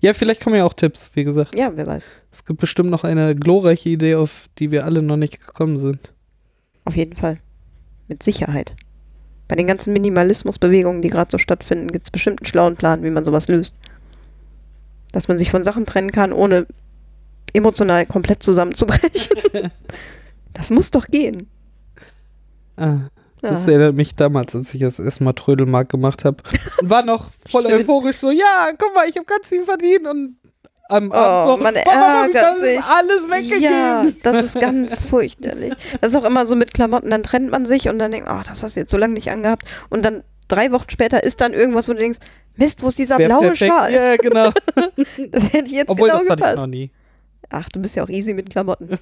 [0.00, 1.54] Ja, vielleicht kommen ja auch Tipps, wie gesagt.
[1.56, 2.02] ja, wer weiß.
[2.30, 6.12] Es gibt bestimmt noch eine glorreiche Idee, auf die wir alle noch nicht gekommen sind.
[6.84, 7.38] Auf jeden Fall.
[8.06, 8.76] Mit Sicherheit.
[9.48, 13.08] Bei den ganzen Minimalismusbewegungen, die gerade so stattfinden, gibt es bestimmt einen schlauen Plan, wie
[13.08, 13.78] man sowas löst.
[15.12, 16.66] Dass man sich von Sachen trennen kann, ohne
[17.52, 19.36] emotional komplett zusammenzubrechen.
[20.54, 21.48] das muss doch gehen.
[22.76, 22.96] Ah,
[23.40, 23.72] das Ja.
[23.72, 26.38] erinnert mich damals, als ich das erste Mal Trödelmark gemacht habe.
[26.80, 30.36] Und war noch voll euphorisch so, ja, guck mal, ich habe ganz viel verdient und
[30.88, 32.80] am Oh, Abend so, man ich ärgert sich.
[32.82, 33.62] alles weggegeben.
[33.62, 35.72] Ja, das ist ganz furchterlich.
[36.00, 38.40] Das ist auch immer so mit Klamotten, dann trennt man sich und dann denkt, oh,
[38.46, 39.64] das hast du jetzt so lange nicht angehabt.
[39.90, 42.18] Und dann drei Wochen später ist dann irgendwas, wo du denkst,
[42.56, 43.72] Mist, wo ist dieser Wär blaue perfekt.
[43.72, 43.92] Schal?
[43.92, 44.50] Ja, genau.
[45.30, 46.56] Das hätte jetzt Obwohl, genau das hatte ich gepasst.
[46.56, 46.90] noch nie.
[47.52, 48.88] Ach, du bist ja auch easy mit Klamotten.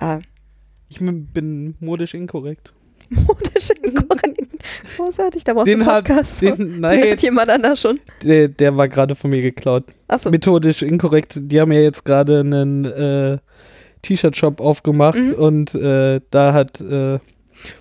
[0.00, 0.20] ja,
[0.88, 2.72] Ich bin- modisch inkorrekt.
[3.10, 4.40] modisch inkorrekt.
[4.96, 6.42] Großartig, da brauchst du Den einen hat, Podcast.
[6.42, 8.00] den, Den nein, hat jemand anders schon.
[8.24, 9.84] der, der war gerade von mir geklaut.
[10.08, 11.38] Achso, Methodisch inkorrekt.
[11.40, 13.38] Die haben ja jetzt gerade einen äh,
[14.02, 15.32] T-Shirt-Shop aufgemacht Mhm.
[15.34, 17.18] und äh, da hat äh,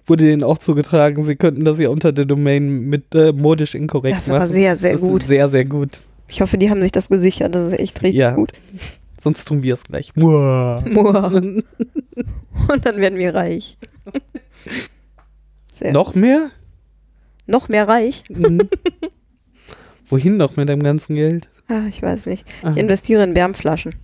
[0.06, 4.16] wurde denen auch zugetragen, sie könnten das ja unter der Domain mit äh, modisch inkorrekt
[4.16, 4.38] das ist machen.
[4.41, 5.24] aber sehr, sehr das gut.
[5.24, 6.02] Sehr, sehr gut.
[6.28, 7.53] Ich hoffe, die haben sich das gesichert.
[7.55, 8.32] Das ist echt richtig Ja.
[8.32, 8.51] gut.
[9.21, 10.15] Sonst tun wir es gleich.
[10.15, 10.84] Muah.
[10.88, 11.28] Moa.
[11.28, 13.78] Und dann werden wir reich.
[15.71, 15.91] Sehr.
[15.93, 16.51] Noch mehr?
[17.47, 18.23] Noch mehr reich?
[18.30, 18.69] Mhm.
[20.09, 21.47] Wohin noch mit dem ganzen Geld?
[21.67, 22.45] Ah, ich weiß nicht.
[22.63, 22.71] Ah.
[22.71, 23.95] Ich investiere in Wärmflaschen.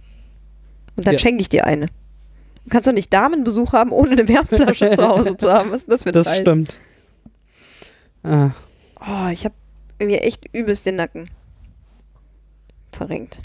[0.95, 1.19] Und dann Ja.
[1.19, 1.85] schenke ich dir eine.
[1.85, 5.71] Du kannst doch nicht Damenbesuch haben, ohne eine Wärmflasche zu Hause zu haben.
[5.71, 6.75] Was ist das für ein Das stimmt.
[8.23, 8.51] Ah,
[8.99, 9.55] Oh, ich habe
[9.99, 11.27] mir echt übelst den Nacken
[12.91, 13.41] verrenkt.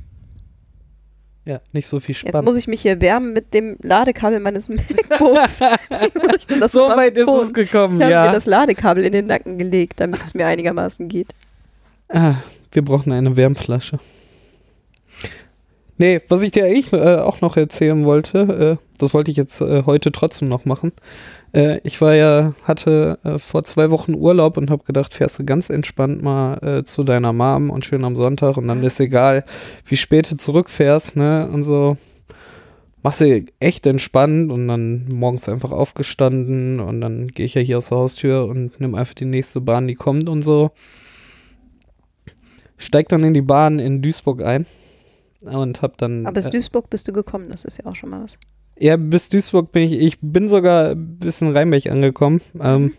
[1.45, 2.45] ja, nicht so viel Jetzt Spannung.
[2.47, 5.61] muss ich mich hier wärmen mit dem Ladekabel meines MacBooks.
[6.39, 8.27] Ich so weit ist es gekommen, Ich habe ja.
[8.27, 11.35] mir das Ladekabel in den Nacken gelegt, damit es mir einigermaßen geht.
[12.09, 12.37] Ah,
[12.73, 13.99] wir brauchen eine Wärmflasche.
[15.99, 19.61] Nee, was ich dir eigentlich äh, auch noch erzählen wollte, äh, das wollte ich jetzt
[19.63, 20.93] äh, heute trotzdem noch machen.
[21.53, 25.45] Äh, ich war ja, hatte äh, vor zwei Wochen Urlaub und habe gedacht, fährst du
[25.45, 29.45] ganz entspannt mal äh, zu deiner Mom und schön am Sonntag und dann ist egal,
[29.87, 31.49] wie spät du zurückfährst, ne?
[31.51, 31.97] Und so
[33.03, 37.79] machst du echt entspannt und dann morgens einfach aufgestanden und dann gehe ich ja hier
[37.79, 40.73] aus der Haustür und nehme einfach die nächste Bahn, die kommt und so.
[42.77, 44.67] Steig dann in die Bahn in Duisburg ein
[45.41, 46.27] und hab dann.
[46.27, 48.39] Aber bis äh, Duisburg bist du gekommen, das ist ja auch schon mal was.
[48.79, 52.41] Ja, bis Duisburg bin ich, ich bin sogar bis in Rheinberg angekommen.
[52.61, 52.95] Ähm,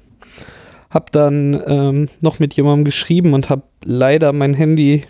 [0.89, 5.03] hab dann ähm, noch mit jemandem geschrieben und hab leider mein Handy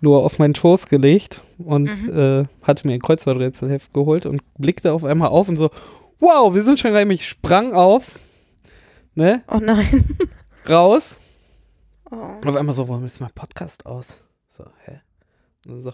[0.00, 5.04] nur auf meinen Toast gelegt und äh, hatte mir ein Kreuzworträtselheft geholt und blickte auf
[5.04, 5.70] einmal auf und so,
[6.18, 7.20] wow, wir sind schon in Rheinberg.
[7.20, 8.18] Ich sprang auf,
[9.14, 10.04] ne, Oh nein.
[10.68, 11.20] raus.
[12.10, 12.16] Oh.
[12.44, 14.16] Auf einmal so, warum ist mein Podcast aus?
[14.48, 15.00] So, hä?
[15.66, 15.92] Und dann so,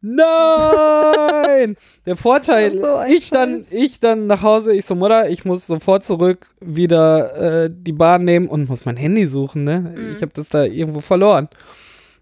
[0.00, 1.76] nein!
[2.06, 6.04] Der Vorteil, So ich dann, ich dann nach Hause, ich so, Mutter, ich muss sofort
[6.04, 9.94] zurück wieder äh, die Bahn nehmen und muss mein Handy suchen, ne?
[9.96, 10.14] Mhm.
[10.16, 11.48] Ich habe das da irgendwo verloren.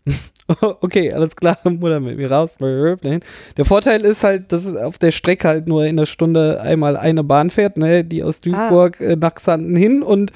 [0.80, 2.50] okay, alles klar, Mutter mit mir raus.
[2.60, 6.96] Der Vorteil ist halt, dass es auf der Strecke halt nur in der Stunde einmal
[6.96, 8.04] eine Bahn fährt, ne?
[8.04, 10.32] Die aus Duisburg äh, nach Xanten hin und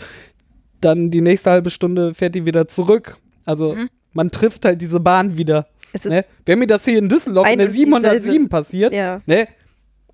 [0.80, 3.16] dann die nächste halbe Stunde fährt die wieder zurück.
[3.44, 3.88] Also Mhm.
[4.12, 5.66] Man trifft halt diese Bahn wieder.
[6.04, 6.24] Ne?
[6.46, 9.20] Wäre mir das hier in Düsseldorf in der und 707 dieselbe- passiert, ja.
[9.26, 9.48] ne?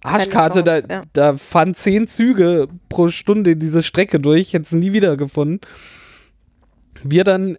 [0.02, 1.02] Arschkarte, da, ja.
[1.12, 5.60] da fahren zehn Züge pro Stunde diese Strecke durch, hätte es nie wieder gefunden.
[7.02, 7.58] Wir dann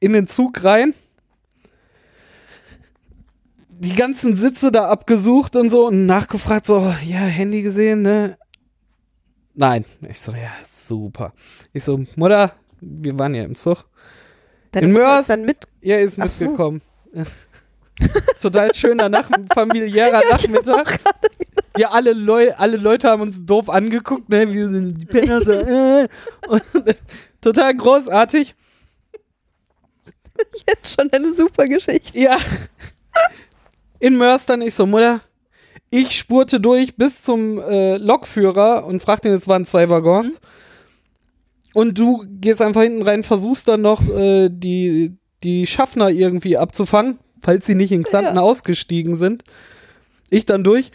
[0.00, 0.94] in den Zug rein,
[3.68, 8.36] die ganzen Sitze da abgesucht und so und nachgefragt, so, ja, Handy gesehen, ne?
[9.54, 9.84] Nein.
[10.08, 11.32] Ich so, ja, super.
[11.72, 13.84] Ich so, Mutter, wir waren ja im Zug.
[14.74, 15.58] Deine in Mörs- ist dann mit.
[15.80, 16.44] Ja, ist Ach so.
[16.44, 16.82] mitgekommen.
[18.42, 20.98] Total schöner Nach familiärer Nachmittag.
[21.76, 24.52] Wir alle, Leu alle Leute haben uns doof angeguckt, ne?
[24.52, 26.06] Wir sind die Penner so, äh.
[26.46, 26.62] Und,
[27.40, 28.54] total großartig.
[30.68, 32.16] Jetzt schon eine super Geschichte.
[32.18, 32.36] Ja.
[33.98, 35.20] In Mörs dann ich so, Mutter,
[35.90, 40.40] ich spurte durch bis zum äh, Lokführer und fragte ihn, es waren zwei Waggons.
[41.74, 45.12] Und du gehst einfach hinten rein, versuchst dann noch äh, die,
[45.42, 48.40] die Schaffner irgendwie abzufangen, falls sie nicht in Xanten Ja.
[48.42, 49.44] ausgestiegen sind.
[50.30, 50.92] Ich dann durch.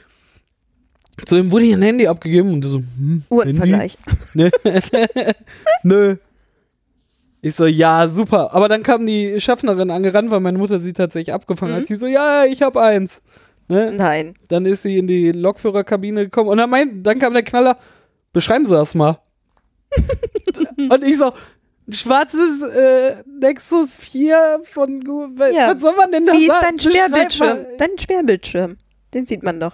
[1.26, 3.98] Zu ihm wurde hier ein Handy abgegeben und du so, hm, Uhrenvergleich.
[4.34, 4.50] Ne?
[5.84, 6.16] Nö.
[7.42, 8.54] Ich so, ja, super.
[8.54, 11.78] Aber dann kam die Schaffnerin angerannt, weil meine Mutter sie tatsächlich abgefangen Mhm.
[11.82, 11.88] hat.
[11.88, 13.22] Sie so, ja, ich hab eins.
[13.68, 13.92] Ne?
[13.96, 14.36] Nein.
[14.48, 17.78] Dann ist sie in die Lokführerkabine gekommen und dann, mein, dann kam der Knaller,
[18.34, 19.20] beschreiben Sie das mal.
[20.90, 21.32] und ich so,
[21.88, 25.52] ein schwarzes äh, Nexus 4 von Google.
[25.54, 25.74] Ja.
[25.74, 26.66] Was soll man denn da Wie ist sagen?
[26.68, 27.58] dein Beschreib Sperrbildschirm?
[27.78, 28.78] Dein Sperrbildschirm.
[29.14, 29.74] Den sieht man doch.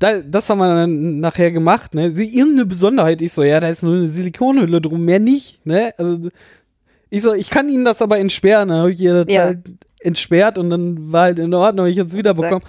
[0.00, 2.10] Da, das haben wir dann nachher gemacht, ne?
[2.12, 3.20] Sie, irgendeine Besonderheit.
[3.20, 5.92] Ich so, ja, da ist nur eine Silikonhülle drum, mehr nicht, ne?
[5.98, 6.28] Also,
[7.10, 8.68] ich so, ich kann Ihnen das aber entsperren.
[8.68, 9.44] Dann habe ich ihr das Ja.
[9.44, 9.58] halt
[10.00, 12.64] entsperrt und dann war halt in Ordnung, hab ich jetzt wieder bekommen.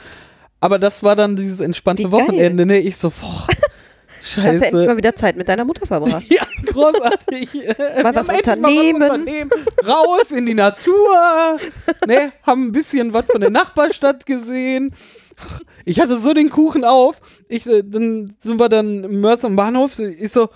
[0.60, 2.22] Aber das war dann dieses entspannte Wie geil.
[2.28, 2.80] Wochenende, ne?
[2.80, 3.48] Ich so, boah,
[4.20, 4.86] Hast du endlich scheiße.
[4.86, 6.26] mal wieder Zeit mit deiner Mutter verbracht.
[6.30, 7.50] Ja, großartig.
[8.04, 9.02] Mal was unternehmen.
[9.02, 9.50] was unternehmen.
[9.86, 11.58] Raus in die Natur.
[12.08, 14.94] Ne, haben ein bisschen was von der Nachbarstadt gesehen.
[15.86, 17.22] Ich hatte so den Kuchen auf.
[17.48, 19.98] Ich, äh, dann sind wir dann im Mörs am Bahnhof.
[20.00, 20.50] Ich so,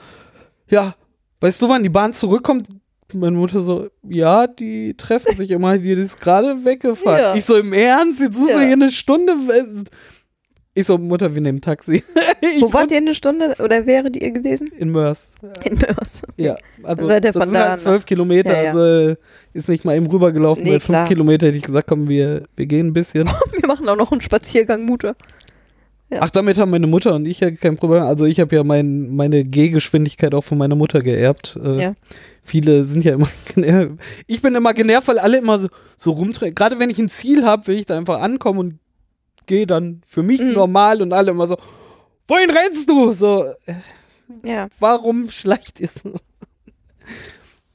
[0.69, 0.95] ja,
[1.39, 2.67] weißt du, wann die Bahn zurückkommt?
[3.13, 7.19] Meine Mutter so, ja, die treffen sich immer, die ist gerade weggefahren.
[7.19, 7.35] Ja.
[7.35, 8.19] Ich so, im Ernst?
[8.19, 8.59] Jetzt ist Ja.
[8.59, 9.33] hier eine Stunde.
[10.75, 12.03] Ich so, Mutter, wir nehmen Taxi.
[12.59, 14.71] Wo wart ihr eine Stunde oder wäret ihr gewesen?
[14.77, 15.29] In Mörs.
[15.63, 16.23] In Mörs.
[16.35, 18.71] Ja, also seid ihr das sind da halt zwölf Kilometer, Ja, ja.
[18.71, 19.15] also
[19.53, 21.07] ist nicht mal eben rübergelaufen, Nee, fünf.
[21.07, 23.27] Kilometer hätte ich gesagt, komm, wir, wir gehen ein bisschen.
[23.59, 25.15] Wir machen auch noch einen Spaziergang, Mutter.
[26.09, 26.19] Ja.
[26.21, 28.01] Ach, damit haben meine Mutter und ich ja kein Problem.
[28.03, 31.57] Also ich habe ja mein, meine Gehgeschwindigkeit auch von meiner Mutter geerbt.
[31.63, 31.93] Äh, Ja.
[32.45, 33.93] Viele sind ja immer genervt.
[34.27, 36.53] Ich bin immer genervt, weil alle immer so, so rumdrehen.
[36.55, 38.79] Gerade wenn ich ein Ziel habe, will ich da einfach ankommen und
[39.45, 40.53] gehe dann für mich Mhm.
[40.53, 41.57] normal und alle immer so,
[42.27, 43.11] wohin rennst du?
[43.11, 43.73] So, äh,
[44.43, 44.67] Ja.
[44.79, 46.13] warum schleicht ihr so?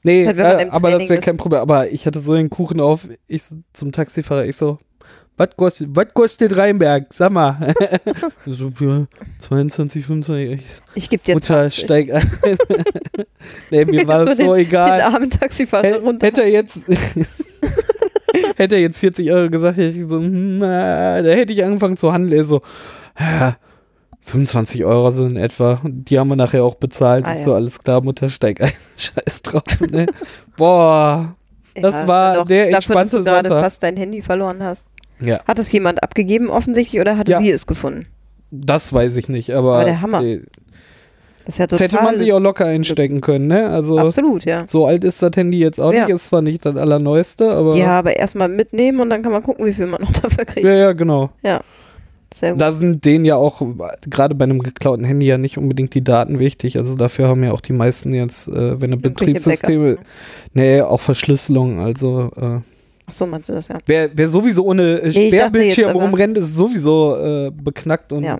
[0.03, 1.61] Nee, Halt, äh, aber das wäre kein Problem.
[1.61, 4.79] Aber ich hatte so den Kuchen auf, ich so zum Taxifahrer, ich so,
[5.35, 7.13] was kostet, was kostet Rheinberg?
[7.13, 7.73] Sag mal.
[8.45, 9.07] so, ja,
[9.39, 10.61] 22, 25.
[10.61, 11.83] Ich so, Ich gebe dir Mutter, 20.
[11.83, 12.29] steig ein.
[13.71, 15.01] nee, mir war das So Den egal.
[15.01, 16.27] armen Taxifahrer runter.
[16.27, 16.79] Hätte er jetzt.
[18.57, 21.97] Hätte er jetzt 40 Euro gesagt, hätte ich so, hm, na, da hätte ich angefangen
[21.97, 22.39] zu handeln.
[22.39, 22.61] Er so,
[23.19, 23.57] ja,
[24.25, 25.79] 25 Euro so in etwa.
[25.83, 27.25] Und die haben wir nachher auch bezahlt.
[27.25, 27.45] Ah, ist ja.
[27.45, 28.71] so, alles klar, Mutter, steig ein.
[28.97, 29.63] Scheiß drauf.
[29.91, 30.05] Ne?
[30.57, 31.35] Boah.
[31.75, 34.61] das ist war ja noch der dafür, dass du entspannte gerade fast dein Handy verloren
[34.63, 34.87] hast.
[35.21, 37.39] Ja, Hat es jemand abgegeben offensichtlich oder hatte Ja.
[37.39, 38.05] sie es gefunden?
[38.51, 39.75] das weiß ich nicht, aber.
[39.75, 40.23] Aber der Hammer.
[40.23, 40.41] äh,
[41.49, 41.93] Das ist ja Das total.
[41.97, 43.69] hätte man sich auch locker einstecken können, ne?
[43.69, 43.97] Also.
[43.97, 44.65] Absolut, ja.
[44.67, 46.05] So alt ist das Handy jetzt auch Ja.
[46.05, 46.15] nicht.
[46.15, 47.75] Ist zwar nicht das allerneueste, aber.
[47.75, 50.63] Ja, aber erstmal mitnehmen und dann kann man gucken, wie viel man noch dafür kriegt.
[50.63, 51.31] ja, ja, genau.
[51.41, 51.61] Ja.
[52.31, 52.61] Sehr gut.
[52.61, 53.63] Da sind denen ja auch,
[54.07, 56.77] gerade bei einem geklauten Handy ja nicht unbedingt die Daten wichtig.
[56.79, 59.97] Also dafür haben ja auch die meisten jetzt, äh, wenn eine Irgendwelche Betriebssysteme,
[60.53, 61.79] nee, auch Verschlüsselung.
[61.79, 62.59] Also äh,
[63.07, 63.79] Ach so, meinst du das, ja.
[63.87, 68.37] wer, wer sowieso ohne äh, Nee, Sperrbildschirm rumrennt, ist sowieso äh, beknackt und Ja.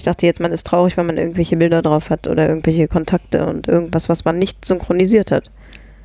[0.00, 3.44] Ich dachte jetzt, man ist traurig, wenn man irgendwelche Bilder drauf hat oder irgendwelche Kontakte
[3.44, 5.50] und irgendwas, was man nicht synchronisiert hat.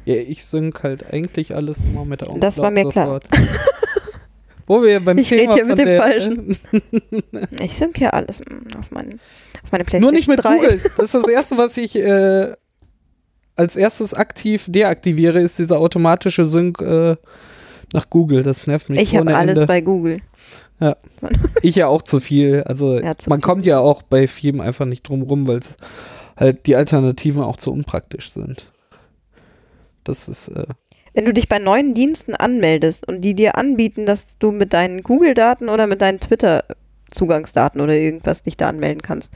[0.03, 3.21] ja, ich sync halt eigentlich alles immer mit der Das war mir klar.
[4.67, 6.57] Wo wir beim Ich Thema red hier mit dem Falschen.
[7.61, 9.21] Ich sync ja alles mm, auf, meinen,
[9.63, 10.55] auf meine PlayStation Nur nicht mit 3.
[10.55, 10.81] Google.
[10.97, 12.53] Das ist das Erste, was ich äh,
[13.55, 17.15] als erstes aktiv deaktiviere, ist dieser automatische Sync äh,
[17.93, 18.43] nach Google.
[18.43, 19.67] Das nervt mich Ich habe alles Ende.
[19.67, 20.19] bei Google.
[21.61, 22.63] Ich ja auch zu viel.
[22.63, 23.41] Also Ja, zu man viel.
[23.41, 25.61] kommt ja auch bei vielem einfach nicht drum rum, weil
[26.37, 28.71] halt die Alternativen auch zu unpraktisch sind.
[30.03, 30.67] Das ist äh,
[31.13, 35.01] Wenn du dich bei neuen Diensten anmeldest und die dir anbieten, dass du mit deinen
[35.01, 39.33] Google-Daten oder mit deinen Twitter-Zugangsdaten oder irgendwas dich da anmelden kannst,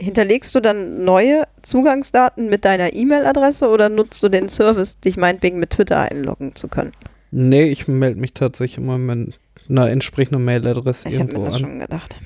[0.00, 5.58] hinterlegst du dann neue Zugangsdaten mit deiner E-Mail-Adresse oder nutzt du den Service, dich meinetwegen
[5.58, 6.92] mit Twitter einloggen zu können?
[7.30, 9.38] nee, ich melde mich tatsächlich immer mit
[9.68, 11.60] einer entsprechenden Mailadresse Ich irgendwo mir das an.
[11.60, 12.18] schon gedacht.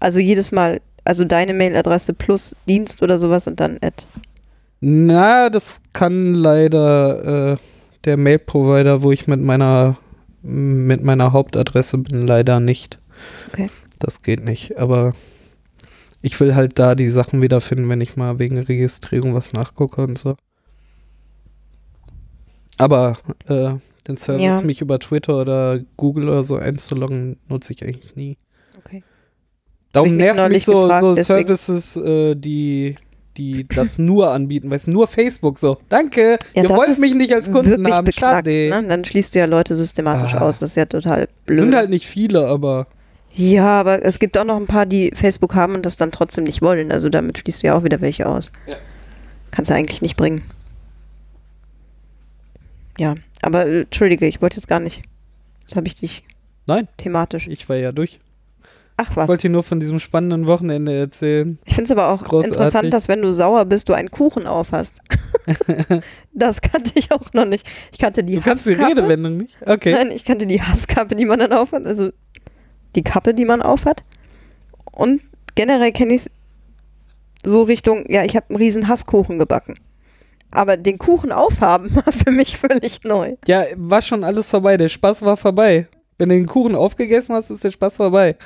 [0.00, 4.04] Also jedes Mal, also deine Mailadresse plus Dienst oder sowas und dann Ad.
[4.80, 7.56] Na, das kann leider äh,
[8.04, 9.96] der Mail-Provider, wo ich mit meiner
[10.42, 12.98] mit meiner Hauptadresse bin, leider nicht.
[13.48, 13.70] Okay.
[13.98, 14.76] Das geht nicht.
[14.76, 15.14] Aber
[16.20, 20.18] ich will halt da die Sachen wiederfinden, wenn ich mal wegen Registrierung was nachgucke und
[20.18, 20.36] so.
[22.76, 23.16] Aber
[23.48, 23.74] äh,
[24.06, 24.60] den Service, Ja.
[24.62, 28.36] mich über Twitter oder Google oder so einzuloggen, nutze ich eigentlich nie.
[28.78, 29.02] Okay.
[29.92, 31.22] Darum ich mich nerven mich neulich so, gefragt, so.
[31.22, 32.96] Services, äh, die,
[33.36, 35.78] die das nur anbieten, weil es nur Facebook so.
[35.88, 38.04] Danke, Ja, ihr wollt mich nicht als Kunden haben.
[38.04, 38.68] beknackt, Schade.
[38.70, 38.84] ne?
[38.88, 40.40] Dann schließt du ja Leute systematisch Ah.
[40.42, 40.58] aus.
[40.58, 41.60] Das ist ja total blöd.
[41.60, 42.86] Sind halt nicht viele, aber
[43.36, 46.44] ja, aber es gibt auch noch ein paar, die Facebook haben und das dann trotzdem
[46.44, 46.92] nicht wollen.
[46.92, 48.52] Also damit schließt du ja auch wieder welche aus.
[48.68, 48.76] Ja.
[49.50, 50.42] Kannst du eigentlich nicht bringen.
[52.98, 53.14] Ja,
[53.44, 55.02] aber äh, entschuldige, ich wollte jetzt gar nicht.
[55.62, 56.24] Jetzt habe ich dich
[56.66, 57.48] nein, thematisch.
[57.48, 58.20] ich war ja durch.
[58.96, 59.26] Ach Ich was.
[59.28, 61.58] wollte dir nur von diesem spannenden Wochenende erzählen.
[61.64, 62.52] Ich finde es aber auch großartig.
[62.52, 65.00] interessant, dass wenn du sauer bist, du einen Kuchen aufhast.
[66.32, 67.66] das kannte ich auch noch nicht.
[67.92, 68.90] Ich kannte die Du kannst die Hasskappe.
[69.00, 69.56] Redewendung nicht?
[69.66, 69.92] Okay.
[69.92, 72.10] Nein, ich kannte die Hasskappe, die man dann aufhat, also
[72.94, 74.04] die Kappe, die man aufhat.
[74.92, 75.22] Und
[75.56, 76.30] generell kenne ich es
[77.42, 79.74] so Richtung, ja, ich habe einen riesen Hasskuchen gebacken.
[80.54, 83.36] Aber den Kuchen aufhaben war für mich völlig neu.
[83.46, 84.76] Ja, war schon alles vorbei.
[84.76, 85.88] Der Spaß war vorbei.
[86.18, 88.36] Wenn du den Kuchen aufgegessen hast, ist der Spaß vorbei.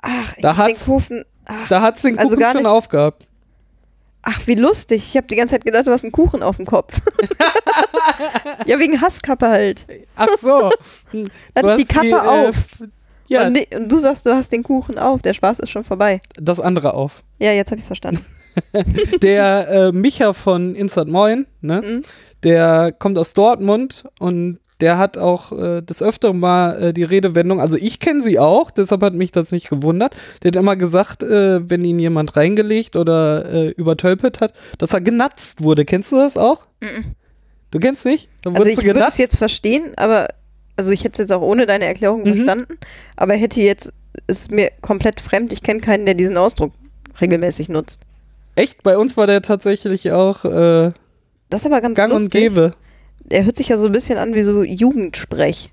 [0.00, 1.24] Ach, Da ich hab den hat's- Kuchen.
[1.46, 3.26] Ach, Da hat's den Also Kuchen gar schon aufgehabt.
[4.22, 5.08] ach, wie lustig.
[5.08, 6.94] Ich habe die ganze Zeit gedacht, du hast einen Kuchen auf dem Kopf.
[8.66, 9.86] ja, wegen Hasskappe halt.
[10.16, 10.70] Ach so.
[11.12, 11.26] Du
[11.56, 12.56] Hatte die Kappe äh, auf.
[13.28, 15.22] Ja, Und, ne- und du sagst, du hast den Kuchen auf.
[15.22, 16.20] Der Spaß ist schon vorbei.
[16.36, 17.22] das andere auf.
[17.38, 18.24] Ja, jetzt habe ich es verstanden.
[19.22, 21.82] Der äh, Micha von Insert Moin, ne?
[21.82, 22.02] Mhm.
[22.44, 27.60] Der kommt aus Dortmund und der hat auch äh, des Öfteren mal äh, die Redewendung,
[27.60, 30.16] also ich kenne sie auch, deshalb hat mich das nicht gewundert.
[30.42, 35.00] Der hat immer gesagt, äh, wenn ihn jemand reingelegt oder äh, übertölpelt hat, dass er
[35.00, 35.84] genatzt wurde.
[35.84, 36.64] Kennst du das auch?
[36.80, 37.14] Mhm.
[37.70, 38.28] Du kennst nicht?
[38.42, 39.18] Dann Also ich würde es genatzt?
[39.20, 40.26] jetzt verstehen, aber
[40.76, 42.34] also ich hätte es jetzt auch ohne deine Erklärung Mhm.
[42.34, 42.78] verstanden,
[43.16, 43.92] aber hätte jetzt
[44.26, 45.52] ist mir komplett fremd.
[45.52, 46.72] Ich kenne keinen, der diesen Ausdruck
[47.20, 48.00] regelmäßig nutzt.
[48.54, 48.82] Echt?
[48.82, 50.92] Bei uns war der tatsächlich auch äh,
[51.50, 52.40] Das ist aber ganz gang und lustig.
[52.42, 52.74] gäbe.
[53.30, 55.70] Er hört sich ja so ein bisschen an wie so Jugendsprech.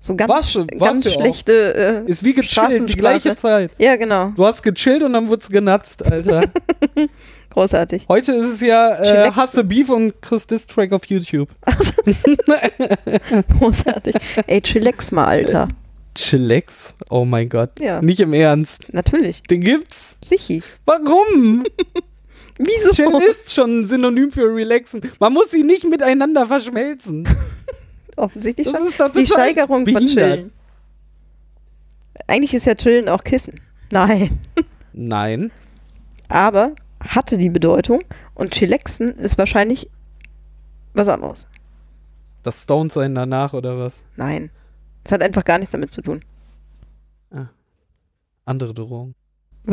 [0.00, 2.04] So ganz, War's schon- ganz schlechte.
[2.06, 3.70] Äh, Ist wie gechillt, die gleiche Zeit.
[3.78, 4.32] ja, genau.
[4.34, 6.40] Du hast gechillt und dann wurd's genatzt, Alter.
[7.50, 8.06] Großartig.
[8.08, 9.30] Heute ist es ja äh.
[9.30, 11.50] Hasse Beef und Chris Distrack auf YouTube.
[13.58, 14.14] Großartig.
[14.46, 15.68] Ey, chillax mal, Alter.
[16.14, 16.94] Chillax?
[17.10, 17.70] Oh mein Gott.
[17.78, 18.00] Ja.
[18.02, 18.92] Nicht im Ernst.
[18.92, 19.42] Natürlich.
[19.44, 20.16] Den gibt's?
[20.24, 20.62] Sichi.
[20.84, 21.64] Warum?
[22.64, 22.90] Wieso?
[22.92, 25.00] Chill ist schon ein Synonym für relaxen.
[25.20, 27.26] Man muss sie nicht miteinander verschmelzen.
[28.16, 28.88] Offensichtlich Das schon.
[28.88, 30.08] ist doch Die Steigerung von behindert.
[30.34, 30.52] Chillen.
[32.26, 33.60] Eigentlich ist ja Chillen auch Kiffen.
[33.90, 34.38] Nein.
[34.92, 35.50] Nein.
[36.28, 38.02] aber hatte die Bedeutung
[38.34, 39.88] und Chillaxen ist wahrscheinlich
[40.94, 41.48] was anderes.
[42.44, 44.04] Das Stone sein danach oder was?
[44.16, 44.50] Nein.
[45.04, 46.22] Es hat einfach gar nichts damit zu tun.
[48.44, 49.14] Andere Drohung.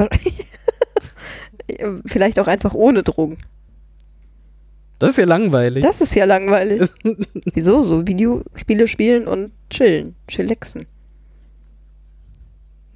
[2.05, 3.37] Vielleicht auch einfach ohne Drogen.
[4.99, 5.83] Das ist ja langweilig.
[5.83, 6.89] Das ist ja langweilig.
[7.53, 7.83] Wieso?
[7.83, 10.15] So Videospiele spielen und chillen.
[10.27, 10.85] Chillaxen.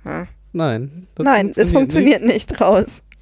[0.04, 0.28] Hm.
[0.52, 1.08] Nein.
[1.18, 3.02] Nein, es funktioniert nicht raus.
[3.02, 3.14] Nicht.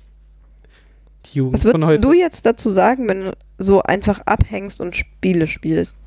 [1.27, 2.01] Die Jugend Was von würdest heute.
[2.01, 5.97] du jetzt dazu sagen, wenn du so einfach abhängst und Spiele spielst?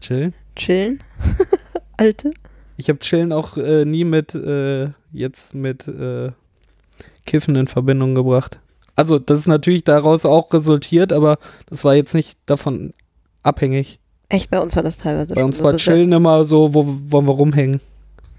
[0.00, 0.32] Chill.
[0.54, 1.02] Chillen?
[1.96, 2.32] Alte.
[2.76, 6.30] Ich habe Chillen auch äh, nie mit, äh, jetzt mit äh,
[7.26, 8.58] Kiffen in Verbindung gebracht.
[8.94, 12.94] Also, das ist natürlich daraus auch resultiert, aber das war jetzt nicht davon
[13.42, 13.98] abhängig.
[14.28, 15.84] Echt, bei uns war das teilweise Bei uns so war besetzt.
[15.84, 17.80] Chillen immer so, wo wollen wir rumhängen.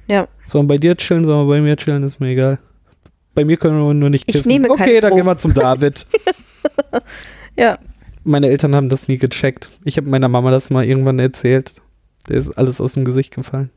[0.08, 0.28] Ja.
[0.46, 2.60] Sollen wir bei dir chillen, sollen wir bei mir chillen, ist mir egal.
[3.36, 4.48] Bei mir können wir nur nicht Ich kiffen.
[4.50, 6.06] nehme okay, dann gehen wir zum David.
[7.58, 7.78] Ja.
[8.24, 9.70] Meine Eltern haben das nie gecheckt.
[9.84, 11.74] Ich habe meiner Mama das mal irgendwann erzählt.
[12.30, 13.70] Der ist alles aus dem Gesicht gefallen.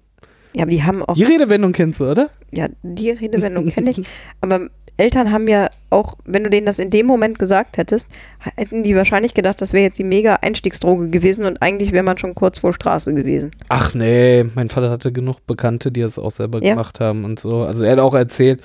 [0.54, 2.30] Ja, aber die haben auch, Die Redewendung kennst du, oder?
[2.50, 4.02] ja, die Redewendung kenne ich.
[4.40, 4.68] Aber
[5.00, 8.08] Eltern haben ja auch, wenn du denen das in dem Moment gesagt hättest,
[8.56, 12.18] hätten die wahrscheinlich gedacht, das wäre jetzt die mega Einstiegsdroge gewesen und eigentlich wäre man
[12.18, 13.50] schon kurz vor Straße gewesen.
[13.68, 16.70] Ach nee, mein Vater hatte genug Bekannte, die das auch selber Ja.
[16.70, 17.62] gemacht haben und so.
[17.64, 18.60] Also er hat auch erzählt.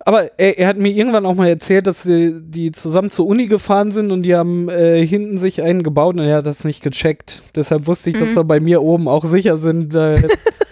[0.00, 3.46] Aber er, er hat mir irgendwann auch mal erzählt, dass sie, die zusammen zur Uni
[3.46, 6.82] gefahren sind und die haben äh, hinten sich einen gebaut und er hat das nicht
[6.82, 7.42] gecheckt.
[7.54, 8.36] Deshalb wusste ich, dass Mhm.
[8.36, 9.94] wir bei mir oben auch sicher sind.
[9.94, 10.16] Äh,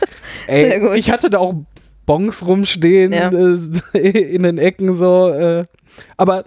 [0.46, 1.54] ey, ich hatte da auch
[2.06, 3.30] Bons rumstehen Ja.
[3.30, 3.98] äh,
[4.34, 5.28] in den Ecken so.
[5.30, 5.64] Äh,
[6.16, 6.44] aber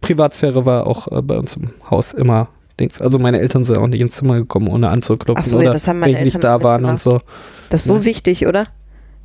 [0.00, 3.00] Privatsphäre war auch äh, bei uns im Haus immer Dings.
[3.00, 5.86] Also meine Eltern sind auch nicht ins Zimmer gekommen, ohne anzuklopfen so, ja, oder das
[5.86, 7.20] haben wenn meine ich nicht da waren und so.
[7.68, 8.04] Das ist so Ja.
[8.04, 8.64] wichtig, oder?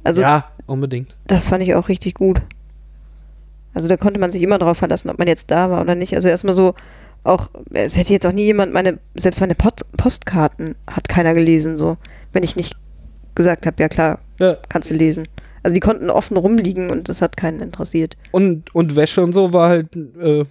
[0.03, 1.15] Also ja, unbedingt.
[1.27, 2.41] das fand ich auch richtig gut.
[3.73, 6.15] Also da konnte man sich immer drauf verlassen, ob man jetzt da war oder nicht.
[6.15, 6.75] Also erstmal so,
[7.23, 11.77] auch, es hätte jetzt auch nie jemand meine, selbst meine Pot Postkarten hat keiner gelesen,
[11.77, 11.97] so,
[12.33, 12.75] wenn ich nicht
[13.35, 14.57] gesagt habe, ja klar, Ja.
[14.69, 15.27] kannst du lesen.
[15.65, 18.15] Also die konnten offen rumliegen und das hat keinen interessiert.
[18.31, 20.45] Und, und Wäsche und so war halt, äh,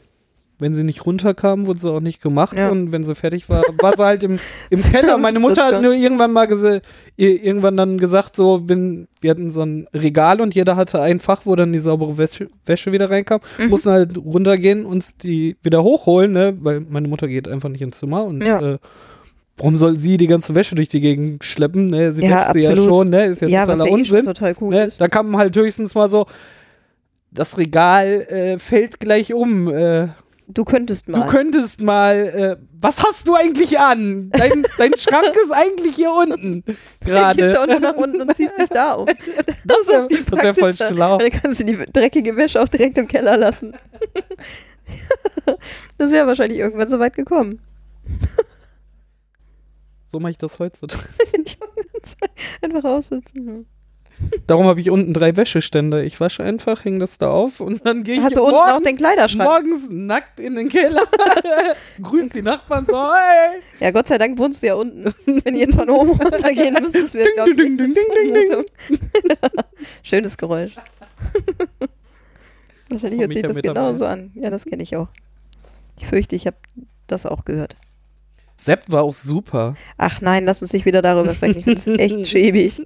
[0.59, 2.57] wenn sie nicht runterkam, wurde sie auch nicht gemacht.
[2.57, 2.71] Ja.
[2.71, 4.39] Und wenn sie fertig war, war sie halt im,
[4.71, 5.19] im Keller.
[5.19, 6.47] Meine Mutter hat nur irgendwann mal
[7.17, 11.43] irgendwann dann gesagt, so, wenn wir hatten so ein Regal und jeder hatte ein Fach,
[11.45, 13.69] wo dann die saubere Wäsche, Wäsche wieder reinkam, Mhm.
[13.69, 16.57] mussten halt runtergehen und die wieder hochholen, ne?
[16.61, 18.61] Weil meine Mutter geht einfach nicht ins Zimmer und Ja.
[18.75, 18.79] äh,
[19.57, 21.87] warum soll sie die ganze Wäsche durch die Gegend schleppen?
[21.87, 22.13] Ne?
[22.13, 23.27] Sie Ja, wäscht sie ja schon, ne?
[23.27, 24.25] Ist ja, Ja, was totaler ja eh Unsinn.
[24.27, 24.89] total cool Ne?
[24.99, 26.27] Da kam halt höchstens mal so,
[27.31, 29.69] das Regal äh, fällt gleich um.
[29.75, 30.09] Äh,
[30.47, 31.23] Du könntest mal.
[31.23, 34.29] du könntest mal, äh, was hast du eigentlich an?
[34.31, 37.59] Dein, dein Schrank ist eigentlich hier unten Gehst gerade.
[37.63, 39.09] auch nur nach unten und ziehst dich da auf.
[39.65, 39.79] Das
[40.31, 41.17] das wär voll schlau.
[41.17, 43.73] Dann kannst du die dreckige Wäsche auch direkt im Keller lassen.
[45.99, 47.61] das wäre wahrscheinlich irgendwann so weit gekommen.
[50.15, 51.03] So mache ich das heutzutage.
[52.63, 53.67] Einfach aussitzen.
[54.47, 56.05] Darum habe ich unten drei Wäscheständer.
[56.05, 58.67] Ich wasche einfach, hänge das da auf und dann gehe ich Hast du unten auch
[58.67, 59.51] morgens, den Kleiderschrank?
[59.51, 61.03] morgens nackt in den Keller.
[62.01, 63.61] Grüß die Nachbarn so, hey.
[63.81, 65.13] Ja, Gott sei Dank wohnst du ja unten.
[65.27, 68.99] Wenn die jetzt von oben runtergehen müsstest, wäre Ding, es, ding, ding, ding, ding, ding.
[70.05, 70.77] Schönes Geräusch.
[72.89, 74.31] Wahrscheinlich hört sich das genauso an.
[74.37, 75.09] Ja, das kenne ich auch.
[75.99, 76.59] Ich fürchte, ich habe
[77.09, 77.77] das auch gehört.
[78.57, 79.75] Sepp war auch super.
[79.99, 81.59] Ach nein, lass uns nicht wieder darüber sprechen.
[81.59, 82.83] Ich finde das echt schäbig.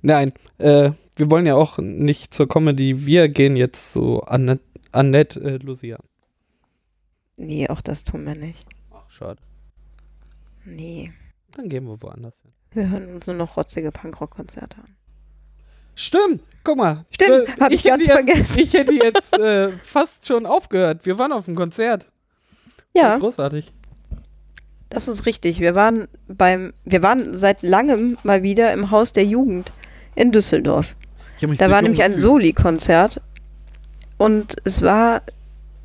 [0.00, 3.06] Nein, äh, wir wollen ja auch nicht zur Comedy.
[3.06, 5.98] Wir gehen jetzt zu Annette, Annette äh, Lucia.
[7.36, 8.66] Nee, auch das tun wir nicht.
[8.92, 9.40] Ach, schade.
[10.64, 11.12] Nee.
[11.52, 12.52] Dann gehen wir woanders hin.
[12.72, 14.96] Wir hören uns nur noch rotzige Punkrock-Konzerte an.
[15.94, 17.04] Stimmt, guck mal.
[17.10, 18.60] Stimmt, hab ich hätte ganz jetzt, vergessen.
[18.60, 21.04] Ich hätte jetzt äh, fast schon aufgehört.
[21.04, 22.06] Wir waren auf dem Konzert.
[22.96, 23.72] Ja, Großartig.
[24.90, 25.60] das ist richtig.
[25.60, 29.72] Wir waren beim, wir waren seit langem mal wieder im Haus der Jugend
[30.14, 30.94] in Düsseldorf.
[31.58, 32.14] Da war nämlich ein.
[32.14, 33.20] Soli-Konzert
[34.18, 35.22] und es war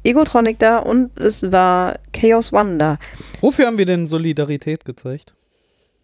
[0.03, 2.97] Egotronic da und es war Chaos One da.
[3.41, 5.33] Wofür haben wir denn Solidarität gezeigt?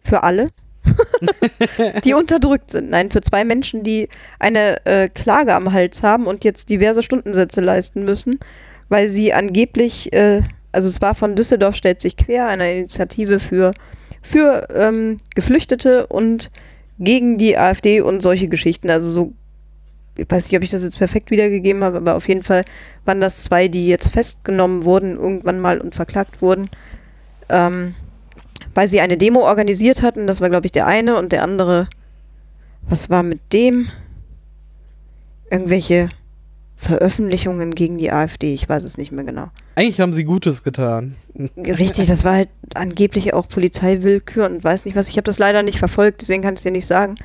[0.02, 0.50] Für alle,
[2.04, 2.90] die unterdrückt sind.
[2.90, 7.60] Nein, für zwei Menschen, die eine äh, Klage am Hals haben und jetzt diverse Stundensätze
[7.60, 8.40] leisten müssen,
[8.88, 10.42] weil sie angeblich, äh,
[10.74, 13.72] also es war von Düsseldorf stellt sich quer, eine Initiative für,
[14.22, 16.50] für ähm, Geflüchtete und
[16.98, 18.90] gegen die AfD und solche Geschichten.
[18.90, 19.32] Also so,
[20.16, 22.64] ich weiß nicht, ob ich das jetzt perfekt wiedergegeben habe, aber auf jeden Fall
[23.04, 26.68] waren das zwei, die jetzt festgenommen wurden, irgendwann mal und verklagt wurden.
[27.48, 27.94] Ähm,
[28.74, 30.26] weil sie eine Demo organisiert hatten.
[30.26, 31.88] Das war, glaube ich, der eine und der andere.
[32.88, 33.88] Was war mit dem?
[35.50, 36.08] Irgendwelche
[36.76, 38.52] Veröffentlichungen gegen die AfD.
[38.52, 39.48] Ich weiß es nicht mehr genau.
[39.76, 41.16] Eigentlich haben sie Gutes getan.
[41.56, 45.08] Richtig, das war halt angeblich auch Polizeiwillkür und weiß nicht was.
[45.08, 47.16] Ich habe das leider nicht verfolgt, deswegen kann ich es dir nicht sagen.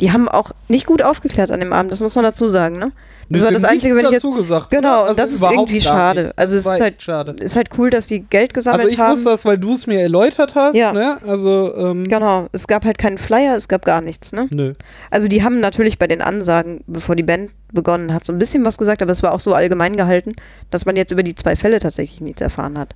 [0.00, 2.92] Die haben auch nicht gut aufgeklärt an dem Abend, das muss man dazu sagen, ne?
[3.30, 4.22] Das war das Einzige, wenn ich jetzt.
[4.24, 4.70] gesagt.
[4.70, 6.22] Genau, Also und das ist irgendwie schade.
[6.28, 6.38] nicht.
[6.38, 7.32] Also es ist halt, schade.
[7.40, 9.12] ist halt cool, dass die Geld gesammelt Also ich haben.
[9.16, 10.74] wusste das, weil du es mir erläutert hast.
[10.74, 10.92] Ja.
[10.94, 11.18] Ne?
[11.26, 14.46] Also, ähm, Genau, es gab halt keinen Flyer, es gab gar nichts, ne?
[14.50, 14.72] nö.
[15.10, 18.64] Also die haben natürlich bei den Ansagen, bevor die Band begonnen hat, so ein bisschen
[18.64, 20.32] was gesagt, aber es war auch so allgemein gehalten,
[20.70, 22.94] dass man jetzt über die zwei Fälle tatsächlich nichts erfahren hat.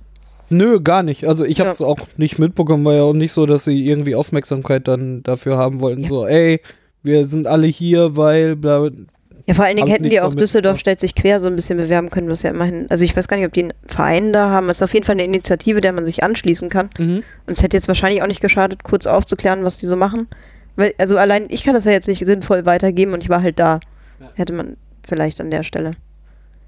[0.49, 1.27] Nö, gar nicht.
[1.27, 1.85] Also ich habe es Ja.
[1.85, 5.79] auch nicht mitbekommen, war ja auch nicht so, dass sie irgendwie Aufmerksamkeit dann dafür haben
[5.79, 6.01] wollten.
[6.03, 6.09] Ja.
[6.09, 6.59] So, ey,
[7.03, 8.89] wir sind alle hier, weil bla,
[9.47, 12.09] Ja, vor allen Dingen hätten die auch Düsseldorf stellt sich quer so ein bisschen bewerben
[12.09, 14.69] können, was ja immerhin, also ich weiß gar nicht, ob die einen Verein da haben.
[14.69, 16.89] Es ist auf jeden Fall eine Initiative, der man sich anschließen kann.
[16.97, 17.23] mhm.
[17.45, 20.27] Und es hätte jetzt wahrscheinlich auch nicht geschadet, kurz aufzuklären, was die so machen.
[20.75, 23.59] Weil, also allein ich kann das ja jetzt nicht sinnvoll weitergeben und ich war halt
[23.59, 23.79] da.
[24.19, 24.31] Ja.
[24.35, 24.77] Hätte man
[25.07, 25.91] vielleicht an der Stelle.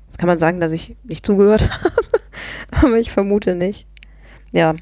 [0.07, 1.67] Jetzt kann man sagen, dass ich nicht zugehört
[2.71, 3.87] habe, aber ich vermute nicht.
[4.51, 4.75] Ja,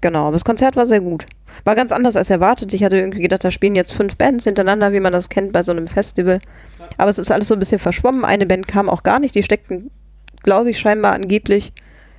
[0.00, 0.24] genau.
[0.26, 1.26] Aber das Konzert war sehr gut.
[1.64, 2.72] War ganz anders als erwartet.
[2.74, 5.62] Ich hatte irgendwie gedacht, da spielen jetzt fünf Bands hintereinander, wie man das kennt bei
[5.62, 6.38] so einem Festival.
[6.98, 8.24] Aber es ist alles so ein bisschen verschwommen.
[8.24, 9.34] Eine Band kam auch gar nicht.
[9.34, 9.90] Die steckten,
[10.42, 11.72] glaube ich, scheinbar angeblich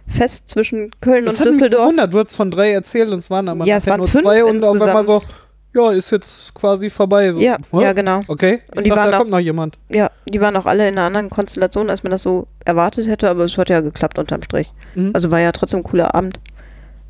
[0.08, 1.82] fest zwischen Köln Das und mich Düsseldorf.
[1.84, 2.14] gewundert.
[2.14, 4.44] Du hast von drei erzählt und es waren aber Ja, es waren nur fünf zwei
[4.46, 5.22] und auf einmal so,
[5.74, 7.32] ja, ist jetzt quasi vorbei.
[7.32, 8.22] So, Ja, ja, genau.
[8.28, 9.78] Okay, ich Und die dachte, waren da auch- kommt noch jemand.
[9.90, 13.30] Ja, die waren auch alle in einer anderen Konstellation, als man das so erwartet hätte,
[13.30, 14.72] aber es hat ja geklappt unterm Strich.
[14.96, 15.12] Mhm.
[15.14, 16.40] Also war ja trotzdem ein cooler Abend.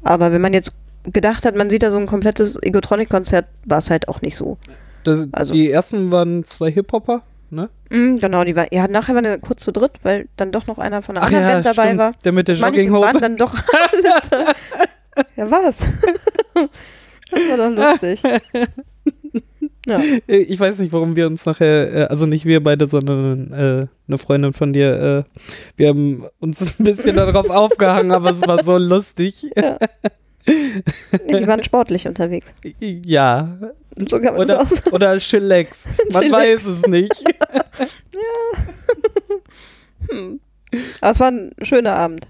[0.04, 0.72] Aber wenn man jetzt
[1.12, 4.58] gedacht hat, man sieht da so ein komplettes Egotronic-Konzert, war es halt auch nicht so.
[5.04, 7.70] Das, also- die ersten waren zwei Hip-Hopper, ne?
[7.92, 10.80] Mhm, genau, die war, ja, nachher waren wir kurz zu dritt, weil dann doch noch
[10.80, 12.00] einer von einer Ach anderen ja, Band dabei stimmt.
[12.00, 12.12] war.
[12.24, 13.20] Der mit der es waren Jogginghose.
[13.20, 13.54] dann doch
[14.34, 14.54] alle.
[15.38, 15.78] Ja, was?
[16.54, 18.22] das war doch lustig.
[19.88, 20.02] Ja.
[20.26, 24.18] Ich weiß nicht, warum wir uns nachher, äh, also nicht wir beide, sondern äh, eine
[24.18, 25.42] Freundin von dir, äh,
[25.78, 29.46] wir haben uns ein bisschen darauf aufgehangen, aber es war so lustig.
[29.56, 29.78] ja.
[30.48, 32.54] Nee, die waren sportlich unterwegs.
[32.80, 33.58] Ja.
[34.08, 34.92] So kann man Oder, auch sagen.
[34.92, 35.86] oder chillaxed.
[36.14, 36.32] Man Chillaxed.
[36.32, 37.14] weiß es nicht.
[40.10, 40.40] Hm.
[41.02, 42.28] Aber es war ein schöner Abend.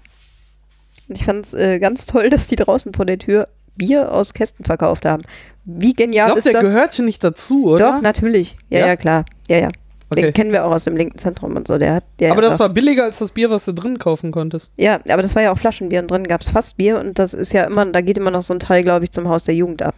[1.08, 4.32] Und ich fand es äh, ganz toll, dass die draußen vor der Tür Bier aus
[4.34, 5.22] Kästen verkauft haben.
[5.64, 6.62] Wie Ich genial glaube, ist der das?
[6.62, 7.96] gehört schon nicht dazu, oder?
[7.96, 8.56] Doch, natürlich.
[8.70, 8.86] Ja, Ja?
[8.86, 9.24] ja, klar.
[9.48, 9.68] Ja, ja.
[10.08, 10.22] Okay.
[10.22, 11.78] Den kennen wir auch aus dem linken Zentrum und so.
[11.78, 14.70] Der hat, der aber das war billiger als das Bier, was du drin kaufen konntest.
[14.76, 17.52] Ja, aber das war ja auch Flaschenbier und drin gab es Fassbier und das ist
[17.52, 19.82] ja immer, da geht immer noch so ein Teil, glaube ich, zum Haus der Jugend
[19.82, 19.96] ab.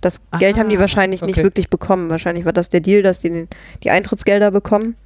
[0.00, 1.44] Das Ah, Geld haben die wahrscheinlich nicht okay.
[1.44, 2.08] wirklich bekommen.
[2.10, 3.48] Wahrscheinlich war das der Deal, dass die den,
[3.82, 4.96] die Eintrittsgelder bekommen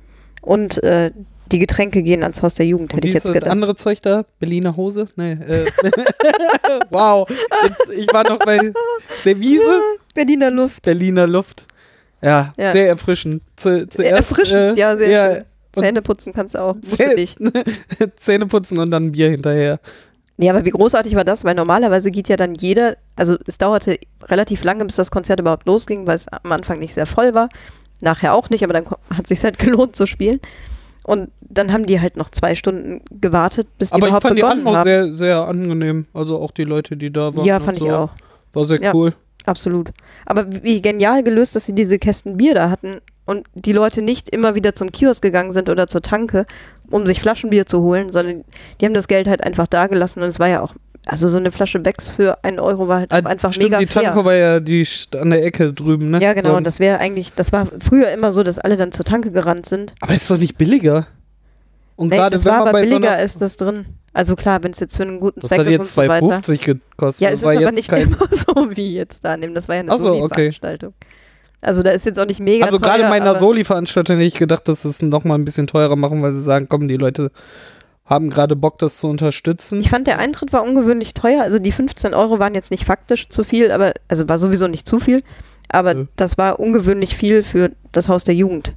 [0.42, 1.10] und äh,
[1.50, 3.50] die Getränke gehen ans Haus der Jugend, Und hätte ich jetzt gedacht.
[3.50, 4.24] andere Zeug da?
[4.38, 5.08] Berliner Hose?
[5.16, 5.32] Nee.
[5.32, 5.64] Äh,
[6.90, 7.28] wow.
[7.64, 8.72] Jetzt, ich war noch bei
[9.24, 9.80] der Wiese.
[10.14, 10.82] Berliner Luft.
[10.82, 11.64] Berliner Luft.
[12.22, 12.72] Ja, Ja.
[12.72, 13.42] sehr erfrischend.
[13.56, 15.44] Zu, zuerst, erfrischend, äh, ja, sehr ja, schön.
[15.72, 16.74] Zähne putzen kannst du auch.
[16.76, 17.38] Zäh- nicht.
[18.20, 19.78] Zähne putzen und dann ein Bier hinterher.
[20.36, 21.44] Nee, aber wie großartig war das?
[21.44, 25.66] Weil normalerweise geht ja dann jeder, also es dauerte relativ lange, bis das Konzert überhaupt
[25.66, 27.48] losging, weil es am Anfang nicht sehr voll war.
[28.00, 30.40] Nachher auch nicht, aber dann hat es sich halt gelohnt zu spielen.
[31.04, 34.36] Und dann haben die halt noch zwei Stunden gewartet, bis die Aber ich überhaupt fand
[34.36, 34.84] die begonnen Atmos haben.
[34.84, 36.06] sehr, sehr angenehm.
[36.12, 37.44] Also auch die Leute, die da waren.
[37.46, 37.86] ja, fand so.
[37.86, 38.10] ich auch.
[38.52, 38.94] War sehr Ja.
[38.94, 39.14] cool.
[39.48, 39.90] Absolut.
[40.26, 44.28] Aber wie genial gelöst, dass sie diese Kästen Bier da hatten und die Leute nicht
[44.28, 46.44] immer wieder zum Kiosk gegangen sind oder zur Tanke,
[46.90, 48.44] um sich Flaschenbier zu holen, sondern
[48.80, 50.74] die haben das Geld halt einfach da gelassen und es war ja auch,
[51.06, 53.86] also so eine Flasche Becks für einen Euro war halt Ah, einfach stimmt, mega die
[53.86, 54.02] fair.
[54.02, 54.86] Tanke war ja die
[55.18, 56.20] an der Ecke drüben, ne?
[56.20, 56.50] Ja, genau.
[56.50, 56.56] So.
[56.56, 59.64] Und das wäre eigentlich, das war früher immer so, dass alle dann zur Tanke gerannt
[59.64, 59.94] sind.
[60.00, 61.06] aber ist doch nicht billiger.
[61.98, 63.84] Und Nee, gerade das wenn war man aber bei so billiger einer, ist das drin.
[64.12, 66.26] Also klar, wenn es jetzt für einen guten Zweck hat ist jetzt und so weiter.
[66.38, 67.20] 2,50 gekostet.
[67.20, 69.54] Ja, es ist war aber jetzt nicht kein, immer so wie jetzt da nehmen.
[69.54, 70.20] Das war ja eine Ach so, okay.
[70.20, 70.94] Soli-Veranstaltung.
[71.60, 74.26] Also da ist jetzt auch nicht mega Also teuer, gerade bei einer aber- Soli-Veranstaltung hätte
[74.28, 76.86] ich gedacht, dass sie es noch mal ein bisschen teurer machen, weil sie sagen, komm,
[76.86, 77.32] die Leute
[78.06, 79.80] haben gerade Bock, das zu unterstützen.
[79.80, 81.42] Ich fand, der Eintritt war ungewöhnlich teuer.
[81.42, 84.86] Also die 15 Euro waren jetzt nicht faktisch zu viel, aber also war sowieso nicht
[84.88, 85.22] zu viel.
[85.68, 86.06] Aber Nö.
[86.16, 88.72] das war ungewöhnlich viel für das Haus der Jugend.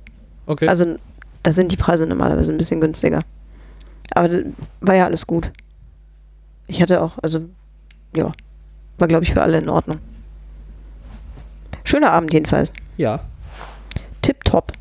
[0.48, 0.68] Okay.
[0.68, 0.98] Also
[1.44, 3.22] da sind die Preise normalerweise ein bisschen günstiger.
[4.14, 4.30] Aber
[4.82, 5.52] war ja alles gut.
[6.68, 7.42] Ich hatte auch, also
[8.16, 8.32] ja,
[8.98, 10.00] war glaube ich für alle in Ordnung.
[11.84, 12.74] Schöner Abend jedenfalls.
[12.98, 13.22] ja.
[14.22, 14.74] Tipptopp.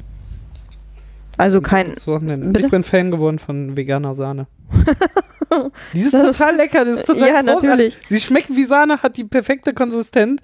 [1.38, 2.66] Also kein, So, ne, Bitte?
[2.66, 4.46] ich bin Fan geworden von veganer Sahne.
[5.94, 7.62] die ist Das- total lecker, das ist total Ja, großartig.
[7.68, 7.98] natürlich.
[8.10, 10.42] Sie schmeckt wie Sahne, hat die perfekte Konsistenz,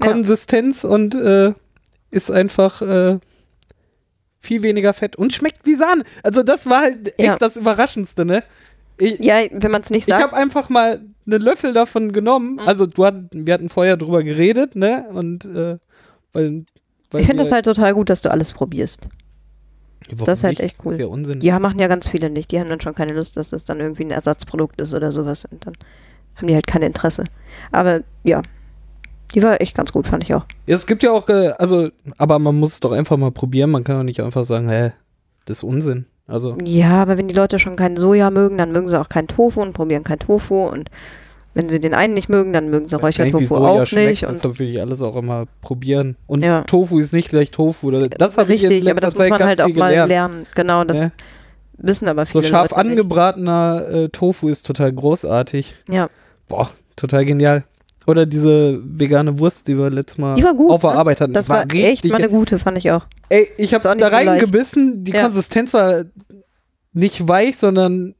[0.00, 0.12] Ja.
[0.12, 1.52] Konsistenz und äh,
[2.12, 3.18] ist einfach äh,
[4.48, 6.02] viel weniger Fett und schmeckt wie Sahne.
[6.22, 7.36] Also das war halt echt Ja.
[7.38, 8.42] das Überraschendste, ne?
[8.96, 10.24] Ich, ja, wenn man es nicht ich sagt.
[10.24, 12.54] habe einfach mal einen Löffel davon genommen.
[12.54, 12.60] Mhm.
[12.60, 15.04] Also du hat, wir hatten vorher drüber geredet, ne?
[15.12, 15.78] Und äh,
[16.32, 16.64] weil,
[17.12, 19.06] weil Ich finde das halt total gut, dass du alles probierst.
[20.10, 20.98] Warum das ist halt echt cool.
[20.98, 21.40] Ja Unsinn.
[21.42, 22.50] Ja, machen ja ganz viele nicht.
[22.50, 25.44] Die haben dann schon keine Lust, dass das dann irgendwie ein Ersatzprodukt ist oder sowas.
[25.44, 25.74] Und dann
[26.36, 27.24] haben die halt kein Interesse.
[27.72, 28.42] Aber ja,
[29.34, 30.44] die war echt ganz gut, fand ich auch.
[30.66, 33.70] Ja, Es gibt ja auch, äh, also, aber man muss es doch einfach mal probieren.
[33.70, 34.92] Man kann doch nicht einfach sagen, hä,
[35.46, 36.06] das ist Unsinn.
[36.26, 39.28] Also, Ja, aber wenn die Leute schon kein Soja mögen, dann mögen sie auch kein
[39.28, 40.66] Tofu und probieren kein Tofu.
[40.66, 40.90] Und
[41.54, 44.08] wenn sie den einen nicht mögen, dann mögen sie nicht, Räuchertofu auch schmeckt.
[44.10, 44.22] nicht.
[44.24, 46.16] Das Und will ich alles auch immer probieren.
[46.26, 46.62] Und Ja.
[46.64, 47.90] Tofu ist nicht gleich Tofu.
[47.90, 50.08] Das habe ich richtig, aber das muss Zeit man ganz halt auch mal gelernt.
[50.10, 50.46] lernen.
[50.54, 51.12] Genau, das Ne?
[51.78, 52.98] wissen aber So viele scharf Leute nicht.
[52.98, 55.76] angebratener äh, Tofu ist total großartig.
[55.88, 56.08] Ja,
[56.48, 57.64] boah, total genial.
[58.08, 60.96] Oder diese vegane Wurst, die wir letztes Mal Die war gut, auf der ne?
[60.96, 61.34] Arbeit hatten.
[61.34, 63.04] Das war, echt richtig mal eine gute, fand ich auch.
[63.28, 65.24] Ey, ich habe da so reingebissen, die Ja.
[65.24, 66.06] Konsistenz war
[66.94, 68.14] nicht weich, sondern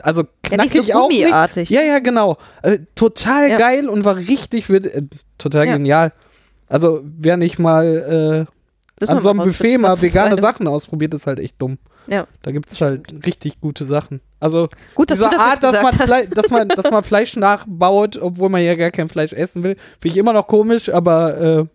[0.00, 1.08] also Ja, nicht so knackig auch
[1.56, 1.70] nicht.
[1.70, 2.38] Ja, ja, genau.
[2.62, 3.58] Äh, total Ja.
[3.58, 5.02] geil und war richtig, äh,
[5.36, 5.72] total Ja.
[5.74, 6.12] genial.
[6.66, 8.46] Also, wer nicht mal
[8.98, 11.76] äh, an so einem Buffet mal vegane Sachen ausprobiert, ist halt echt dumm.
[12.06, 12.26] Ja.
[12.42, 14.20] Da gibt es halt richtig gute Sachen.
[14.40, 15.92] Also, Gut, dass diese das Art, dass man.
[15.92, 19.76] Flei dass, man, dass man Fleisch nachbaut, obwohl man ja gar kein Fleisch essen will,
[20.00, 21.66] finde ich immer noch komisch, aber äh,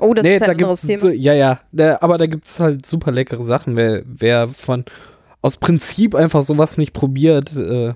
[0.00, 1.12] Oh, das nee, ist da ein anderes gibt's Thema.
[1.14, 3.76] so, ja, ja, da, aber da gibt es halt super leckere Sachen.
[3.76, 4.84] Wer, wer von
[5.42, 7.94] aus Prinzip einfach sowas nicht probiert, äh,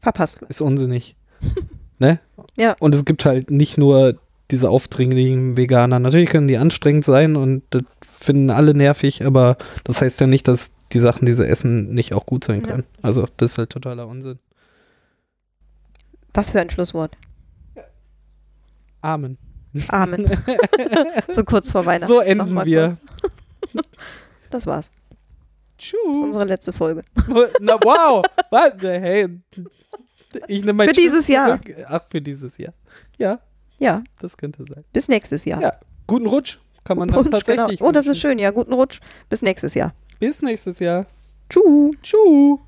[0.00, 0.40] Verpasst.
[0.48, 1.16] ist unsinnig.
[1.98, 2.20] ne?
[2.56, 2.76] Ja.
[2.78, 4.18] Und es gibt halt nicht nur
[4.50, 5.98] diese aufdringlichen Veganer.
[5.98, 7.82] Natürlich können die anstrengend sein und das
[8.22, 12.14] finden alle nervig, aber das heißt ja nicht, dass die Sachen, die sie essen, nicht
[12.14, 12.66] auch gut sein Ja.
[12.68, 12.84] können.
[13.02, 14.38] Also, das ist halt totaler Unsinn.
[16.34, 17.16] Was für ein Schlusswort.
[19.00, 19.38] Amen.
[19.88, 20.26] Amen.
[21.28, 22.12] so kurz vor Weihnachten.
[22.12, 22.88] So enden wir.
[22.88, 23.00] kurz.
[24.50, 24.90] Das war's.
[25.78, 26.18] Das ist Tschüss.
[26.22, 27.04] unsere letzte Folge.
[27.60, 28.22] Na, wow.
[28.50, 29.28] Warte, hey.
[30.46, 31.62] Ich nehme mein Für dieses Tschüss Jahr.
[31.62, 31.76] zurück.
[31.88, 32.74] Ach, für dieses Jahr.
[33.16, 33.40] Ja,
[33.78, 34.84] Ja, das könnte sein.
[34.92, 35.62] bis nächstes Jahr.
[35.62, 35.72] Ja,
[36.06, 36.58] guten Rutsch.
[36.84, 37.62] Kann man dann Rutsch, genau.
[37.62, 37.82] tatsächlich.
[37.82, 38.38] Oh, das ist schön.
[38.38, 39.00] Ja, guten Rutsch.
[39.28, 39.94] Bis nächstes Jahr.
[40.18, 41.06] Bis nächstes Jahr.
[41.48, 41.96] Tschüss.
[42.02, 42.58] Tschüss.